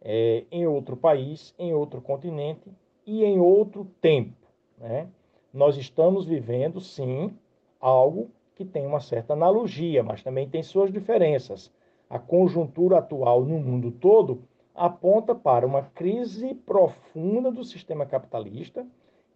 é, 0.00 0.44
em 0.50 0.66
outro 0.66 0.96
país, 0.96 1.54
em 1.58 1.74
outro 1.74 2.00
continente 2.00 2.70
e 3.06 3.24
em 3.24 3.38
outro 3.38 3.86
tempo. 4.00 4.46
Né? 4.78 5.08
Nós 5.52 5.76
estamos 5.76 6.26
vivendo, 6.26 6.80
sim, 6.80 7.32
algo 7.80 8.30
que 8.54 8.64
tem 8.64 8.86
uma 8.86 9.00
certa 9.00 9.34
analogia, 9.34 10.02
mas 10.02 10.22
também 10.22 10.48
tem 10.48 10.62
suas 10.62 10.92
diferenças. 10.92 11.70
A 12.08 12.18
conjuntura 12.18 12.98
atual 12.98 13.44
no 13.44 13.58
mundo 13.58 13.90
todo 13.90 14.42
aponta 14.74 15.34
para 15.34 15.66
uma 15.66 15.82
crise 15.82 16.54
profunda 16.54 17.50
do 17.50 17.64
sistema 17.64 18.04
capitalista, 18.04 18.86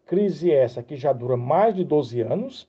crise 0.06 0.50
essa 0.50 0.82
que 0.82 0.96
já 0.96 1.12
dura 1.12 1.36
mais 1.36 1.74
de 1.74 1.84
12 1.84 2.20
anos, 2.20 2.68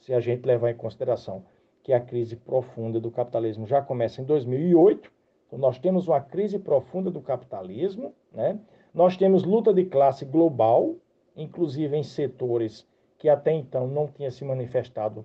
se 0.00 0.12
a 0.12 0.20
gente 0.20 0.44
levar 0.44 0.70
em 0.70 0.76
consideração 0.76 1.44
que 1.82 1.92
a 1.92 2.00
crise 2.00 2.36
profunda 2.36 3.00
do 3.00 3.10
capitalismo 3.10 3.66
já 3.66 3.82
começa 3.82 4.20
em 4.20 4.24
2008. 4.24 5.10
Então, 5.46 5.58
nós 5.58 5.78
temos 5.78 6.06
uma 6.06 6.20
crise 6.20 6.58
profunda 6.58 7.10
do 7.10 7.20
capitalismo, 7.20 8.14
né? 8.32 8.58
Nós 8.94 9.16
temos 9.16 9.42
luta 9.42 9.72
de 9.72 9.84
classe 9.84 10.24
global, 10.24 10.96
inclusive 11.36 11.96
em 11.96 12.02
setores 12.02 12.86
que 13.18 13.28
até 13.28 13.52
então 13.52 13.86
não 13.86 14.08
tinha 14.08 14.30
se 14.30 14.44
manifestado 14.44 15.24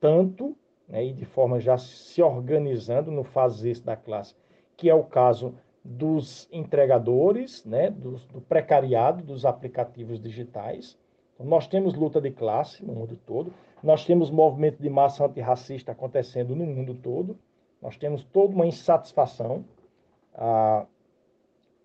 tanto, 0.00 0.56
né? 0.88 1.06
e 1.06 1.12
de 1.12 1.24
forma 1.24 1.60
já 1.60 1.78
se 1.78 2.20
organizando 2.20 3.10
no 3.10 3.22
fazer 3.22 3.78
da 3.80 3.96
classe, 3.96 4.34
que 4.76 4.90
é 4.90 4.94
o 4.94 5.04
caso 5.04 5.54
dos 5.82 6.48
entregadores, 6.52 7.64
né, 7.64 7.90
do, 7.90 8.16
do 8.32 8.40
precariado, 8.40 9.22
dos 9.22 9.46
aplicativos 9.46 10.20
digitais. 10.20 10.98
Então, 11.34 11.46
nós 11.46 11.66
temos 11.66 11.94
luta 11.94 12.20
de 12.20 12.30
classe 12.30 12.84
no 12.84 12.92
mundo 12.92 13.18
todo, 13.24 13.54
nós 13.82 14.04
temos 14.04 14.30
movimento 14.30 14.82
de 14.82 14.90
massa 14.90 15.24
antirracista 15.24 15.92
acontecendo 15.92 16.54
no 16.54 16.66
mundo 16.66 16.94
todo, 16.94 17.38
nós 17.80 17.96
temos 17.96 18.24
toda 18.24 18.54
uma 18.54 18.66
insatisfação 18.66 19.64
ah, 20.34 20.84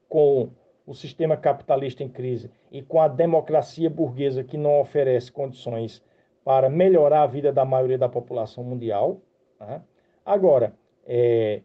com 0.09 0.49
o 0.85 0.93
sistema 0.93 1.35
capitalista 1.35 2.03
em 2.03 2.09
crise 2.09 2.51
e 2.71 2.81
com 2.81 3.01
a 3.01 3.07
democracia 3.07 3.89
burguesa 3.89 4.43
que 4.43 4.57
não 4.57 4.79
oferece 4.79 5.31
condições 5.31 6.01
para 6.43 6.69
melhorar 6.69 7.23
a 7.23 7.27
vida 7.27 7.51
da 7.51 7.65
maioria 7.65 7.97
da 7.97 8.07
população 8.07 8.63
mundial. 8.63 9.19
Tá? 9.57 9.81
Agora, 10.23 10.73
é, 11.05 11.61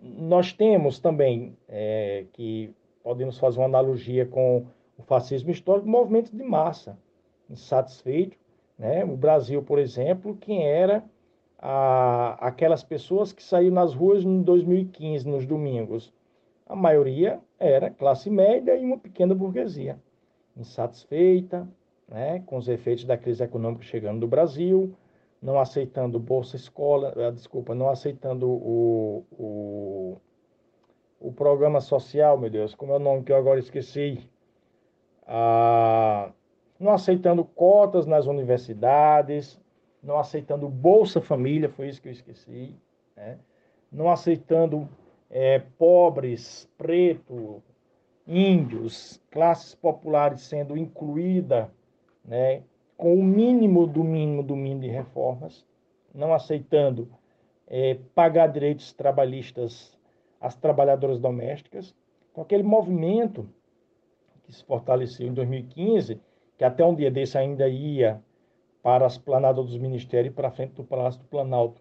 nós 0.00 0.52
temos 0.52 1.00
também, 1.00 1.56
é, 1.68 2.26
que 2.32 2.72
podemos 3.02 3.38
fazer 3.38 3.58
uma 3.58 3.66
analogia 3.66 4.24
com 4.24 4.66
o 4.96 5.02
fascismo 5.02 5.50
histórico, 5.50 5.88
movimentos 5.88 6.30
de 6.30 6.42
massa, 6.44 6.96
insatisfeito. 7.50 8.36
Né? 8.78 9.04
O 9.04 9.16
Brasil, 9.16 9.62
por 9.62 9.78
exemplo, 9.78 10.36
quem 10.36 10.64
era 10.64 11.04
a, 11.58 12.38
aquelas 12.40 12.84
pessoas 12.84 13.32
que 13.32 13.42
saíram 13.42 13.74
nas 13.74 13.94
ruas 13.94 14.22
em 14.22 14.42
2015, 14.42 15.26
nos 15.28 15.44
domingos? 15.44 16.12
A 16.68 16.76
maioria 16.76 17.40
era 17.58 17.90
classe 17.90 18.28
média 18.28 18.76
e 18.76 18.84
uma 18.84 18.98
pequena 18.98 19.34
burguesia, 19.34 19.98
insatisfeita 20.54 21.66
né, 22.06 22.40
com 22.46 22.58
os 22.58 22.68
efeitos 22.68 23.04
da 23.04 23.16
crise 23.16 23.42
econômica 23.42 23.84
chegando 23.84 24.20
no 24.20 24.28
Brasil, 24.28 24.94
não 25.40 25.58
aceitando 25.58 26.18
Bolsa 26.18 26.56
Escola, 26.56 27.14
eh, 27.16 27.30
desculpa, 27.30 27.74
não 27.74 27.88
aceitando 27.88 28.48
o, 28.48 29.24
o, 29.32 30.16
o 31.20 31.32
programa 31.32 31.80
social, 31.80 32.36
meu 32.36 32.50
Deus, 32.50 32.74
como 32.74 32.92
é 32.92 32.96
o 32.96 33.00
nome 33.00 33.22
que 33.22 33.32
eu 33.32 33.36
agora 33.36 33.58
esqueci, 33.58 34.28
ah, 35.26 36.30
não 36.78 36.92
aceitando 36.92 37.44
cotas 37.44 38.06
nas 38.06 38.26
universidades, 38.26 39.60
não 40.02 40.18
aceitando 40.18 40.68
Bolsa 40.68 41.20
Família, 41.20 41.68
foi 41.68 41.88
isso 41.88 42.02
que 42.02 42.08
eu 42.08 42.12
esqueci, 42.12 42.74
né? 43.16 43.38
não 43.90 44.10
aceitando 44.10 44.88
é, 45.30 45.58
pobres, 45.78 46.68
pretos, 46.76 47.62
índios, 48.26 49.20
classes 49.30 49.74
populares 49.74 50.42
sendo 50.42 50.76
incluída 50.76 51.70
né, 52.24 52.62
com 52.96 53.14
o 53.14 53.22
mínimo 53.22 53.86
do 53.86 54.02
mínimo 54.02 54.42
do 54.42 54.56
mínimo 54.56 54.82
de 54.82 54.88
reformas, 54.88 55.64
não 56.14 56.34
aceitando 56.34 57.08
é, 57.66 57.96
pagar 58.14 58.48
direitos 58.48 58.92
trabalhistas 58.92 59.96
às 60.40 60.56
trabalhadoras 60.56 61.18
domésticas. 61.18 61.94
Com 62.32 62.42
aquele 62.42 62.62
movimento 62.62 63.48
que 64.44 64.52
se 64.52 64.64
fortaleceu 64.64 65.26
em 65.26 65.34
2015, 65.34 66.20
que 66.56 66.64
até 66.64 66.84
um 66.84 66.94
dia 66.94 67.10
desse 67.10 67.38
ainda 67.38 67.68
ia 67.68 68.20
para 68.82 69.06
as 69.06 69.18
planadas 69.18 69.66
dos 69.66 69.78
ministérios 69.78 70.32
e 70.32 70.34
para 70.34 70.50
frente 70.50 70.72
do 70.72 70.84
Palácio 70.84 71.20
do 71.20 71.26
Planalto, 71.26 71.80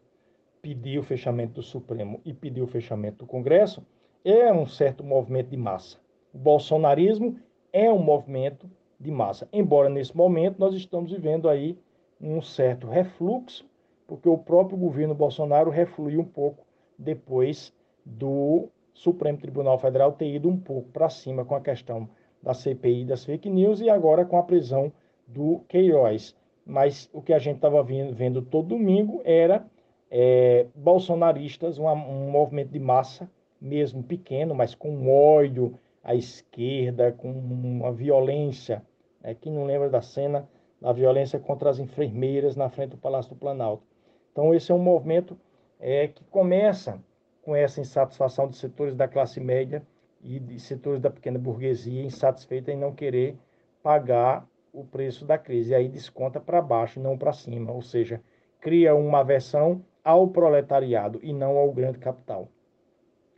pedir 0.68 1.00
o 1.00 1.04
fechamento 1.04 1.54
do 1.54 1.64
Supremo 1.64 2.20
e 2.26 2.34
pedir 2.34 2.62
o 2.62 2.68
fechamento 2.68 3.20
do 3.20 3.26
Congresso, 3.26 3.82
é 4.26 4.52
um 4.52 4.66
certo 4.68 5.02
movimento 5.02 5.50
de 5.50 5.56
massa. 5.56 5.98
O 6.34 6.38
bolsonarismo 6.38 7.40
é 7.72 7.90
um 7.90 8.00
movimento 8.00 8.70
de 9.00 9.10
massa. 9.10 9.48
Embora 9.54 9.88
nesse 9.88 10.16
momento 10.18 10.60
nós 10.60 10.76
estamos 10.76 11.14
vivendo 11.14 11.48
aí 11.48 11.80
um 12.20 12.42
certo 12.42 12.86
refluxo, 12.86 13.66
porque 14.06 14.28
o 14.28 14.38
próprio 14.38 14.78
governo 14.78 15.16
Bolsonaro 15.16 15.72
refluiu 15.72 16.20
um 16.20 16.26
pouco 16.26 16.66
depois 17.00 17.74
do 18.06 18.68
Supremo 18.94 19.38
Tribunal 19.38 19.80
Federal 19.80 20.12
ter 20.12 20.36
ido 20.36 20.50
um 20.50 20.58
pouco 20.58 20.90
para 20.90 21.10
cima 21.10 21.46
com 21.46 21.56
a 21.56 21.62
questão 21.62 22.10
da 22.44 22.54
CPI 22.54 23.06
das 23.06 23.24
fake 23.24 23.50
news 23.50 23.80
e 23.80 23.90
agora 23.90 24.26
com 24.26 24.38
a 24.38 24.44
prisão 24.44 24.92
do 25.26 25.62
Queiroz. 25.70 26.36
Mas 26.66 27.10
o 27.14 27.22
que 27.22 27.32
a 27.32 27.40
gente 27.40 27.56
estava 27.56 27.82
vendo 27.82 28.42
todo 28.42 28.68
domingo 28.68 29.22
era 29.24 29.66
é, 30.10 30.68
bolsonaristas, 30.76 31.78
uma, 31.78 31.94
um 31.94 32.30
movimento 32.30 32.72
de 32.72 32.80
massa, 32.80 33.30
mesmo 33.60 34.04
pequeno, 34.04 34.54
mas 34.54 34.76
com 34.76 35.10
ódio, 35.10 35.78
à 36.04 36.16
esquerda, 36.16 37.12
com 37.12 37.32
uma 37.32 37.92
violência. 37.92 38.82
É, 39.24 39.34
quem 39.34 39.52
não 39.52 39.66
lembra 39.66 39.90
da 39.90 40.02
cena 40.02 40.48
da 40.80 40.94
violência 40.94 41.40
contra 41.40 41.70
as 41.70 41.80
enfermeiras 41.80 42.56
na 42.56 42.70
frente 42.70 42.92
do 42.92 42.98
Palácio 42.98 43.34
do 43.34 43.40
Planalto. 43.40 43.84
Então, 44.32 44.54
esse 44.54 44.72
é 44.72 44.76
um 44.76 44.80
movimento 44.80 45.38
é, 45.80 46.08
que 46.08 46.24
começa 46.26 47.02
com 47.42 47.56
essa 47.56 47.82
insatisfação 47.82 48.48
de 48.48 48.56
setores 48.56 48.96
da 48.96 49.08
classe 49.08 49.40
média 49.40 49.82
e 50.22 50.40
de 50.40 50.60
setores 50.60 51.02
da 51.02 51.10
pequena 51.10 51.40
burguesia 51.40 52.04
insatisfeita 52.04 52.72
em 52.72 52.78
não 52.78 52.94
querer 52.94 53.38
pagar 53.82 54.48
o 54.72 54.84
preço 54.84 55.26
da 55.26 55.38
crise. 55.38 55.72
E 55.72 55.76
aí 55.76 55.88
desconta 55.88 56.40
para 56.40 56.62
baixo, 56.62 57.00
não 57.00 57.18
para 57.18 57.34
cima. 57.34 57.72
Ou 57.72 57.82
seja, 57.82 58.22
cria 58.60 58.94
uma 58.94 59.20
aversão 59.20 59.82
ao 60.08 60.28
proletariado 60.28 61.20
e 61.22 61.34
não 61.34 61.58
ao 61.58 61.72
grande 61.72 61.98
capital. 61.98 62.48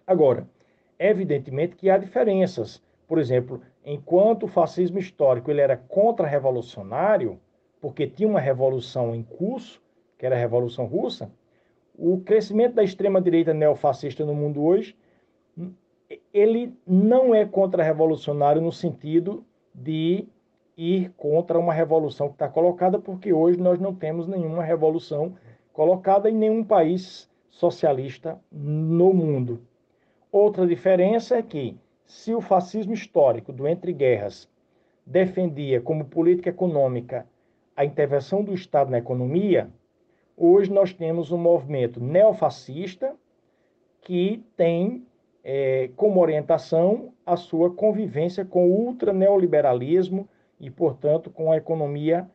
Agora, 0.06 0.48
Evidentemente 1.00 1.78
que 1.78 1.90
há 1.90 1.98
diferenças. 1.98 2.84
Por 3.08 3.18
exemplo, 3.18 3.62
enquanto 3.86 4.44
o 4.44 4.48
fascismo 4.48 5.00
histórico 5.00 5.50
ele 5.50 5.62
era 5.62 5.78
contra-revolucionário, 5.78 7.40
porque 7.80 8.06
tinha 8.06 8.28
uma 8.28 8.42
revolução 8.42 9.16
em 9.16 9.24
curso, 9.24 9.82
que 10.18 10.26
era 10.26 10.36
a 10.36 10.40
Revolução 10.40 10.86
Russa, 10.86 11.32
o 11.98 12.20
crescimento 12.20 12.76
da 12.76 12.84
extrema-direita 12.84 13.54
neofascista 13.54 14.26
no 14.26 14.36
mundo 14.36 14.62
hoje, 14.62 14.96
ele 16.34 16.74
não 16.86 17.34
é 17.34 17.46
contra-revolucionário 17.46 18.62
no 18.62 18.72
sentido 18.72 19.46
de 19.74 20.28
ir 20.76 21.10
contra 21.16 21.58
uma 21.58 21.74
revolução 21.74 22.28
que 22.28 22.36
está 22.36 22.50
colocada, 22.50 23.00
porque 23.00 23.32
hoje 23.32 23.58
nós 23.58 23.80
não 23.80 23.96
temos 23.96 24.28
nenhuma 24.28 24.64
revolução 24.64 25.36
colocada 25.80 26.30
em 26.30 26.36
nenhum 26.36 26.62
país 26.62 27.32
socialista 27.50 28.38
no 28.52 29.14
mundo. 29.14 29.62
Outra 30.30 30.68
diferença 30.68 31.38
é 31.38 31.42
que, 31.42 31.78
se 32.06 32.36
o 32.36 32.42
fascismo 32.42 32.94
histórico 32.94 33.54
do 33.54 33.66
entre 33.66 33.94
guerras 33.94 34.50
defendia 35.06 35.80
como 35.80 36.04
política 36.04 36.50
econômica 36.50 37.26
a 37.78 37.86
intervenção 37.86 38.44
do 38.44 38.54
Estado 38.54 38.92
na 38.92 38.98
economia, 38.98 39.70
hoje 40.36 40.70
nós 40.70 40.92
temos 40.92 41.32
um 41.32 41.38
movimento 41.38 42.04
neofascista 42.04 43.16
que 44.02 44.44
tem 44.58 45.08
é, 45.46 45.92
como 45.96 46.20
orientação 46.20 47.14
a 47.26 47.38
sua 47.38 47.74
convivência 47.74 48.44
com 48.44 48.70
o 48.70 48.86
ultraneoliberalismo 48.88 50.28
e, 50.60 50.70
portanto, 50.70 51.30
com 51.30 51.54
a 51.54 51.56
economia 51.56 52.30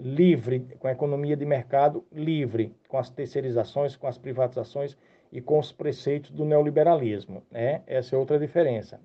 livre, 0.00 0.60
com 0.78 0.88
a 0.88 0.92
economia 0.92 1.36
de 1.36 1.44
mercado 1.44 2.04
livre, 2.12 2.74
com 2.88 2.98
as 2.98 3.10
terceirizações, 3.10 3.96
com 3.96 4.06
as 4.06 4.18
privatizações 4.18 4.96
e 5.32 5.40
com 5.40 5.58
os 5.58 5.72
preceitos 5.72 6.30
do 6.30 6.44
neoliberalismo. 6.44 7.42
Né? 7.50 7.82
Essa 7.86 8.16
é 8.16 8.18
outra 8.18 8.38
diferença. 8.38 9.00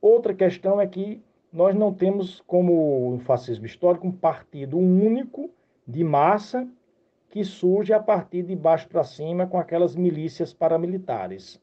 Outra 0.00 0.34
questão 0.34 0.80
é 0.80 0.86
que 0.86 1.22
nós 1.52 1.74
não 1.74 1.94
temos, 1.94 2.42
como 2.46 3.14
o 3.14 3.18
fascismo 3.20 3.64
histórico, 3.64 4.06
um 4.06 4.12
partido 4.12 4.76
único 4.76 5.50
de 5.86 6.02
massa 6.02 6.68
que 7.30 7.44
surge 7.44 7.92
a 7.92 8.00
partir 8.00 8.42
de 8.42 8.54
baixo 8.54 8.88
para 8.88 9.04
cima 9.04 9.46
com 9.46 9.58
aquelas 9.58 9.96
milícias 9.96 10.52
paramilitares. 10.52 11.60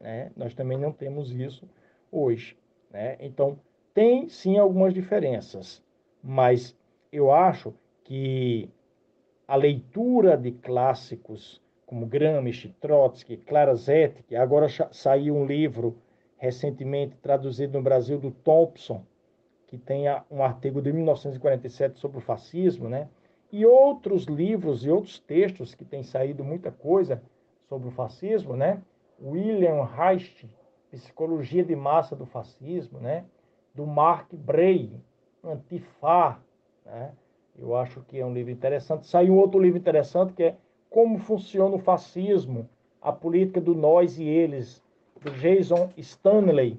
Né? 0.00 0.30
Nós 0.36 0.54
também 0.54 0.78
não 0.78 0.92
temos 0.92 1.30
isso 1.32 1.68
hoje. 2.10 2.56
Né? 2.90 3.16
Então, 3.20 3.58
tem 3.92 4.28
sim 4.28 4.58
algumas 4.58 4.92
diferenças, 4.92 5.82
mas 6.22 6.76
eu 7.12 7.32
acho 7.32 7.74
que 8.04 8.70
a 9.48 9.56
leitura 9.56 10.36
de 10.36 10.52
clássicos 10.52 11.60
como 11.86 12.06
Gramsci, 12.06 12.74
Trotsky, 12.80 13.36
Clara 13.36 13.74
Zetkin, 13.74 14.36
agora 14.36 14.66
saiu 14.90 15.34
um 15.34 15.46
livro 15.46 15.96
recentemente 16.36 17.16
traduzido 17.16 17.78
no 17.78 17.84
Brasil 17.84 18.18
do 18.18 18.30
Thompson, 18.30 19.04
que 19.66 19.78
tem 19.78 20.04
um 20.30 20.42
artigo 20.42 20.80
de 20.80 20.92
1947 20.92 21.98
sobre 21.98 22.18
o 22.18 22.20
fascismo, 22.20 22.88
né? 22.88 23.08
E 23.50 23.64
outros 23.64 24.24
livros 24.24 24.84
e 24.84 24.90
outros 24.90 25.18
textos 25.18 25.74
que 25.74 25.84
têm 25.84 26.02
saído 26.02 26.44
muita 26.44 26.70
coisa 26.70 27.22
sobre 27.68 27.88
o 27.88 27.92
fascismo, 27.92 28.56
né? 28.56 28.82
William 29.22 29.84
Reich, 29.84 30.48
Psicologia 30.90 31.64
de 31.64 31.74
Massa 31.74 32.14
do 32.14 32.26
Fascismo, 32.26 32.98
né? 33.00 33.24
Do 33.74 33.86
Mark 33.86 34.32
Bray, 34.32 34.92
Antifa, 35.42 36.38
né? 36.84 37.12
Eu 37.58 37.76
acho 37.76 38.00
que 38.02 38.18
é 38.18 38.26
um 38.26 38.32
livro 38.32 38.50
interessante. 38.50 39.06
Saiu 39.06 39.34
um 39.34 39.38
outro 39.38 39.60
livro 39.60 39.78
interessante 39.78 40.32
que 40.32 40.42
é 40.42 40.56
Como 40.90 41.18
Funciona 41.18 41.76
o 41.76 41.78
Fascismo, 41.78 42.68
a 43.00 43.12
Política 43.12 43.60
do 43.60 43.74
Nós 43.74 44.18
e 44.18 44.24
Eles, 44.24 44.82
do 45.22 45.30
Jason 45.32 45.90
Stanley. 45.96 46.78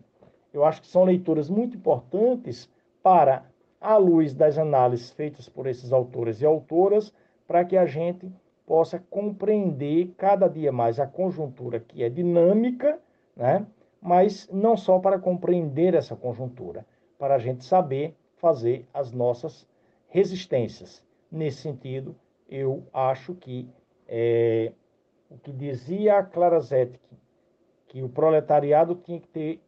Eu 0.53 0.65
acho 0.65 0.81
que 0.81 0.87
são 0.87 1.03
leituras 1.03 1.49
muito 1.49 1.77
importantes 1.77 2.69
para, 3.01 3.45
à 3.79 3.97
luz 3.97 4.33
das 4.33 4.57
análises 4.57 5.11
feitas 5.11 5.47
por 5.47 5.67
esses 5.67 5.93
autores 5.93 6.41
e 6.41 6.45
autoras, 6.45 7.13
para 7.47 7.63
que 7.63 7.77
a 7.77 7.85
gente 7.85 8.31
possa 8.65 8.99
compreender 9.09 10.13
cada 10.17 10.47
dia 10.47 10.71
mais 10.71 10.99
a 10.99 11.05
conjuntura 11.05 11.79
que 11.79 12.03
é 12.03 12.09
dinâmica, 12.09 12.99
né? 13.35 13.65
mas 14.01 14.49
não 14.51 14.75
só 14.75 14.99
para 14.99 15.19
compreender 15.19 15.93
essa 15.93 16.15
conjuntura, 16.15 16.85
para 17.17 17.35
a 17.35 17.39
gente 17.39 17.63
saber 17.63 18.15
fazer 18.37 18.85
as 18.93 19.11
nossas 19.11 19.67
resistências. 20.15 21.03
Nesse 21.29 21.57
sentido, 21.57 22.15
eu 22.47 22.87
acho 22.93 23.35
que 23.35 23.67
é, 24.07 24.71
o 25.29 25.37
que 25.37 25.51
dizia 25.51 26.19
a 26.19 26.23
Clara 26.23 26.61
Zetkin, 26.61 27.17
que 27.87 28.01
o 28.01 28.07
proletariado 28.07 28.95
tinha 28.95 29.19
que 29.19 29.27
ter 29.27 29.61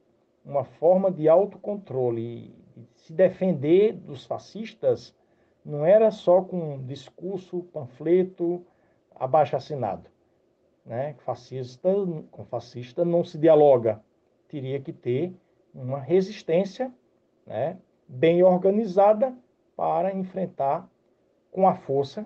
uma 0.46 0.64
forma 0.64 1.12
de 1.12 1.28
autocontrole 1.28 2.56
se 2.96 3.12
defender 3.12 3.92
dos 3.92 4.26
fascistas, 4.26 5.14
não 5.66 5.86
era 5.86 6.12
só 6.12 6.42
com 6.42 6.82
discurso, 6.86 7.64
panfleto, 7.74 8.66
abaixo-assinado. 9.16 10.10
Né? 10.86 11.14
Fascista, 11.26 11.90
com 12.32 12.46
fascista 12.46 13.04
não 13.04 13.22
se 13.22 13.38
dialoga. 13.38 14.02
Teria 14.48 14.80
que 14.80 14.94
ter 14.94 15.34
uma 15.76 16.00
resistência 16.00 16.90
né, 17.46 17.78
bem 18.08 18.44
organizada 18.44 19.36
para 19.78 20.14
enfrentar 20.14 20.90
com 21.52 21.68
a 21.68 21.76
força 21.76 22.26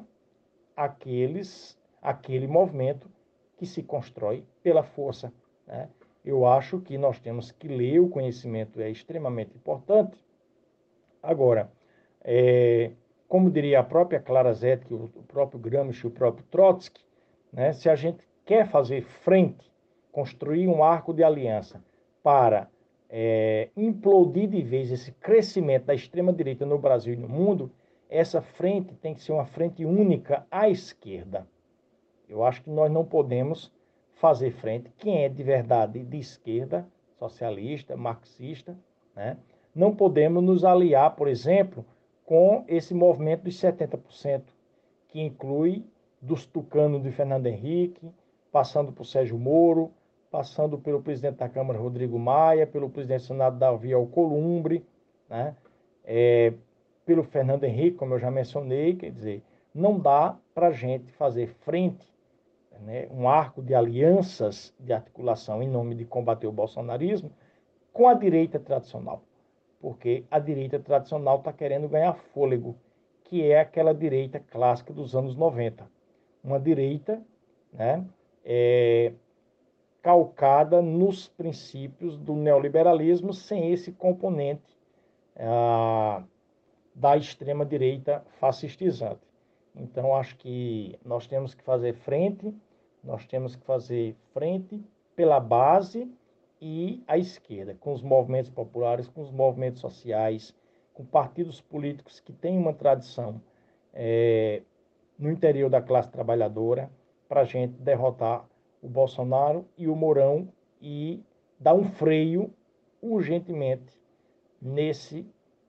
aqueles, 0.76 1.78
aquele 2.02 2.48
movimento 2.48 3.10
que 3.58 3.66
se 3.66 3.84
constrói 3.84 4.46
pela 4.64 4.82
força. 4.82 5.32
Né? 5.68 5.90
Eu 6.24 6.48
acho 6.48 6.80
que 6.80 6.98
nós 6.98 7.20
temos 7.20 7.52
que 7.52 7.68
ler, 7.68 8.00
o 8.00 8.10
conhecimento 8.10 8.80
é 8.80 8.90
extremamente 8.90 9.56
importante. 9.56 10.18
Agora, 11.22 11.70
é, 12.24 12.92
como 13.28 13.52
diria 13.52 13.82
a 13.82 13.84
própria 13.84 14.20
Clara 14.20 14.54
Zetkin, 14.54 14.94
o 14.94 15.24
próprio 15.28 15.60
Gramsci, 15.60 16.08
o 16.08 16.12
próprio 16.12 16.46
Trotsky, 16.46 17.04
né, 17.52 17.74
se 17.74 17.90
a 17.90 17.96
gente 17.96 18.26
quer 18.46 18.68
fazer 18.70 19.04
frente, 19.04 19.70
construir 20.12 20.68
um 20.68 20.84
arco 20.84 21.14
de 21.14 21.24
aliança 21.24 21.84
para 22.24 22.70
é, 23.14 23.68
implodir 23.76 24.48
de 24.48 24.62
vez 24.62 24.90
esse 24.90 25.12
crescimento 25.12 25.86
da 25.86 25.94
extrema-direita 25.94 26.66
no 26.66 26.80
Brasil 26.80 27.14
e 27.14 27.18
no 27.18 27.28
mundo, 27.28 27.70
essa 28.10 28.42
frente 28.42 28.96
tem 28.96 29.14
que 29.14 29.22
ser 29.22 29.34
uma 29.34 29.46
frente 29.46 29.84
única 29.84 30.48
à 30.50 30.70
esquerda. 30.70 31.46
Eu 32.30 32.44
acho 32.46 32.64
que 32.64 32.70
nós 32.70 32.90
não 32.90 33.04
podemos 33.04 33.70
fazer 34.16 34.52
frente. 34.52 34.90
Quem 34.98 35.26
é 35.26 35.30
de 35.30 35.44
verdade 35.44 36.02
de 36.02 36.18
esquerda, 36.18 36.88
socialista, 37.20 37.98
marxista, 37.98 38.78
né? 39.14 39.38
não 39.76 39.94
podemos 39.94 40.42
nos 40.42 40.64
aliar, 40.64 41.16
por 41.16 41.28
exemplo, 41.28 41.86
com 42.26 42.64
esse 42.68 42.94
movimento 42.94 43.44
dos 43.44 43.56
70%, 43.56 44.44
que 45.10 45.20
inclui 45.20 45.86
dos 46.22 46.46
tucanos 46.46 47.04
de 47.04 47.12
Fernando 47.12 47.48
Henrique, 47.48 48.10
passando 48.52 48.92
por 48.94 49.06
Sérgio 49.06 49.38
Moro, 49.38 49.92
passando 50.32 50.80
pelo 50.80 51.02
presidente 51.02 51.36
da 51.36 51.50
Câmara, 51.50 51.78
Rodrigo 51.78 52.18
Maia, 52.18 52.66
pelo 52.66 52.90
presidente 52.90 53.22
do 53.22 53.28
Senado, 53.28 53.60
Davi 53.60 53.94
Alcolumbre, 53.94 54.84
né? 55.30 55.56
É, 56.06 56.54
pelo 57.06 57.24
Fernando 57.24 57.66
Henrique, 57.66 57.98
como 57.98 58.14
eu 58.14 58.20
já 58.20 58.32
mencionei, 58.32 58.96
quer 58.96 59.12
dizer, 59.12 59.44
não 59.76 60.00
dá 60.00 60.38
para 60.54 60.68
a 60.68 60.72
gente 60.72 61.12
fazer 61.14 61.48
frente, 61.66 62.10
né, 62.80 63.08
um 63.12 63.28
arco 63.28 63.62
de 63.62 63.76
alianças 63.76 64.74
de 64.80 64.92
articulação 64.92 65.62
em 65.62 65.70
nome 65.70 65.94
de 65.94 66.06
combater 66.06 66.48
o 66.48 66.52
bolsonarismo 66.52 67.32
com 67.94 68.08
a 68.08 68.14
direita 68.14 68.60
tradicional, 68.60 69.22
porque 69.80 70.24
a 70.32 70.40
direita 70.40 70.80
tradicional 70.80 71.40
está 71.40 71.54
querendo 71.54 71.88
ganhar 71.88 72.14
fôlego, 72.14 72.76
que 73.26 73.44
é 73.44 73.60
aquela 73.60 73.94
direita 73.94 74.40
clássica 74.40 74.94
dos 74.94 75.16
anos 75.16 75.36
90. 75.36 75.86
Uma 76.44 76.60
direita 76.60 77.22
né, 77.72 78.04
é, 78.44 79.14
calcada 80.02 80.82
nos 80.82 81.28
princípios 81.28 82.18
do 82.18 82.36
neoliberalismo, 82.36 83.34
sem 83.34 83.72
esse 83.72 83.92
componente 83.92 84.76
ah, 85.38 86.24
da 86.96 87.16
extrema-direita 87.16 88.24
fascistizante. 88.40 89.22
Então, 89.76 90.16
acho 90.16 90.36
que 90.38 91.00
nós 91.06 91.28
temos 91.28 91.54
que 91.54 91.64
fazer 91.64 91.94
frente, 91.94 92.54
nós 93.04 93.26
temos 93.26 93.56
que 93.56 93.64
fazer 93.64 94.16
frente 94.34 94.84
pela 95.16 95.40
base 95.40 96.12
e 96.60 97.04
a 97.08 97.18
esquerda, 97.18 97.76
com 97.80 97.94
os 97.94 98.02
movimentos 98.02 98.52
populares, 98.52 99.08
com 99.08 99.22
os 99.22 99.32
movimentos 99.32 99.82
sociais, 99.82 100.54
com 100.94 101.06
partidos 101.06 101.62
políticos 101.62 102.20
que 102.20 102.34
têm 102.34 102.58
uma 102.58 102.74
tradição 102.74 103.42
é, 103.94 104.62
no 105.18 105.32
interior 105.32 105.70
da 105.70 105.82
classe 105.82 106.10
trabalhadora, 106.10 106.92
para 107.30 107.42
a 107.42 107.46
gente 107.46 107.74
derrotar 107.74 108.46
o 108.82 108.88
Bolsonaro 108.88 109.66
e 109.78 109.88
o 109.88 109.96
Mourão 109.96 110.52
e 110.82 111.24
dar 111.60 111.74
um 111.74 111.84
freio 111.84 112.52
urgentemente 113.02 113.94
nesse 114.62 115.26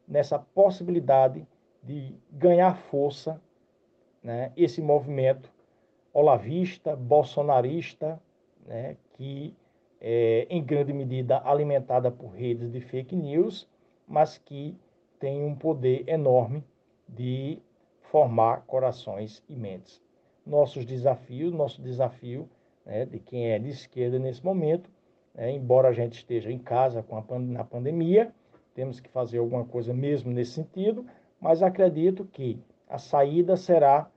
nessa 0.06 0.38
possibilidade 0.38 1.46
de 1.82 2.14
ganhar 2.30 2.76
força 2.76 3.40
né, 4.22 4.52
esse 4.56 4.80
movimento 4.82 5.50
olavista, 6.12 6.94
bolsonarista, 6.94 8.20
né, 8.66 8.96
que 9.14 9.56
é 10.00 10.46
em 10.50 10.62
grande 10.62 10.92
medida 10.92 11.40
alimentada 11.44 12.10
por 12.10 12.30
redes 12.30 12.70
de 12.70 12.80
fake 12.80 13.16
news, 13.16 13.68
mas 14.06 14.36
que 14.38 14.76
tem 15.18 15.42
um 15.42 15.54
poder 15.54 16.04
enorme 16.08 16.64
de 17.08 17.58
formar 18.00 18.62
corações 18.66 19.42
e 19.48 19.54
mentes. 19.54 20.02
Nossos 20.44 20.84
desafios, 20.84 21.52
nosso 21.52 21.80
desafio 21.80 22.48
né, 22.84 23.04
de 23.04 23.18
quem 23.18 23.50
é 23.50 23.58
de 23.58 23.70
esquerda 23.70 24.18
nesse 24.18 24.44
momento, 24.44 24.90
né, 25.34 25.50
embora 25.50 25.88
a 25.88 25.92
gente 25.92 26.14
esteja 26.14 26.50
em 26.50 26.58
casa 26.58 27.02
com 27.02 27.16
a 27.16 27.38
na 27.38 27.64
pandemia, 27.64 28.32
temos 28.74 29.00
que 29.00 29.08
fazer 29.08 29.38
alguma 29.38 29.64
coisa 29.64 29.92
mesmo 29.92 30.30
nesse 30.30 30.52
sentido, 30.52 31.04
mas 31.40 31.62
acredito 31.62 32.24
que 32.24 32.58
a 32.88 32.98
saída 32.98 33.56
será 33.56 34.10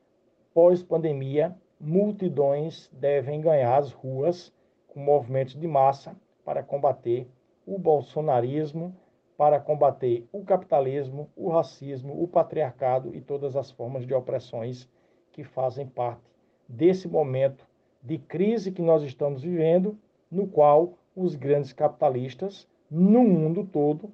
pós-pandemia 0.53 1.55
multidões 1.79 2.89
devem 2.93 3.41
ganhar 3.41 3.77
as 3.77 3.91
ruas 3.91 4.53
com 4.87 4.99
movimentos 4.99 5.59
de 5.59 5.67
massa 5.67 6.15
para 6.43 6.63
combater 6.63 7.27
o 7.65 7.77
bolsonarismo, 7.77 8.95
para 9.37 9.59
combater 9.59 10.25
o 10.31 10.43
capitalismo, 10.45 11.29
o 11.35 11.49
racismo, 11.49 12.21
o 12.23 12.27
patriarcado 12.27 13.13
e 13.13 13.19
todas 13.19 13.55
as 13.55 13.69
formas 13.71 14.07
de 14.07 14.13
opressões 14.13 14.89
que 15.31 15.43
fazem 15.43 15.85
parte 15.85 16.23
desse 16.67 17.07
momento 17.07 17.67
de 18.05 18.19
crise 18.19 18.71
que 18.71 18.83
nós 18.83 19.01
estamos 19.01 19.41
vivendo, 19.41 19.97
no 20.29 20.47
qual 20.47 20.93
os 21.15 21.35
grandes 21.35 21.73
capitalistas 21.73 22.67
no 22.89 23.23
mundo 23.23 23.65
todo 23.65 24.11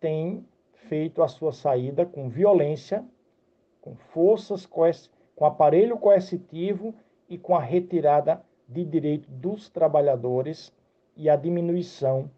têm 0.00 0.46
feito 0.88 1.22
a 1.22 1.28
sua 1.28 1.52
saída 1.52 2.06
com 2.06 2.28
violência, 2.28 3.04
com 3.80 3.96
forças, 3.96 4.64
com 4.64 5.44
aparelho 5.44 5.98
coercitivo 5.98 6.94
e 7.28 7.36
com 7.36 7.56
a 7.56 7.60
retirada 7.60 8.40
de 8.68 8.84
direito 8.84 9.28
dos 9.28 9.68
trabalhadores 9.68 10.72
e 11.16 11.28
a 11.28 11.34
diminuição 11.34 12.30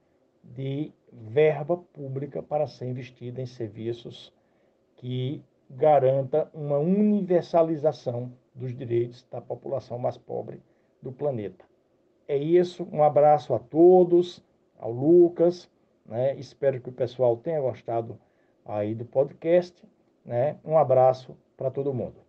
de 0.42 0.90
verba 1.12 1.76
pública 1.76 2.42
para 2.42 2.66
ser 2.66 2.86
investida 2.86 3.42
em 3.42 3.46
serviços 3.46 4.32
que 4.96 5.42
garanta 5.68 6.50
uma 6.54 6.78
universalização 6.78 8.32
dos 8.54 8.74
direitos 8.74 9.26
da 9.30 9.40
população 9.40 9.98
mais 9.98 10.16
pobre 10.16 10.60
do 11.04 11.12
planeta. 11.12 11.64
É 12.26 12.36
isso, 12.36 12.88
um 12.90 13.02
abraço 13.02 13.54
a 13.54 13.58
todos, 13.58 14.42
ao 14.78 14.90
Lucas, 14.90 15.70
né? 16.06 16.34
Espero 16.36 16.80
que 16.80 16.88
o 16.88 16.92
pessoal 16.92 17.36
tenha 17.36 17.60
gostado 17.60 18.18
aí 18.64 18.94
do 18.94 19.04
podcast, 19.04 19.86
né? 20.24 20.58
Um 20.64 20.78
abraço 20.78 21.36
para 21.56 21.70
todo 21.70 21.94
mundo. 21.94 22.23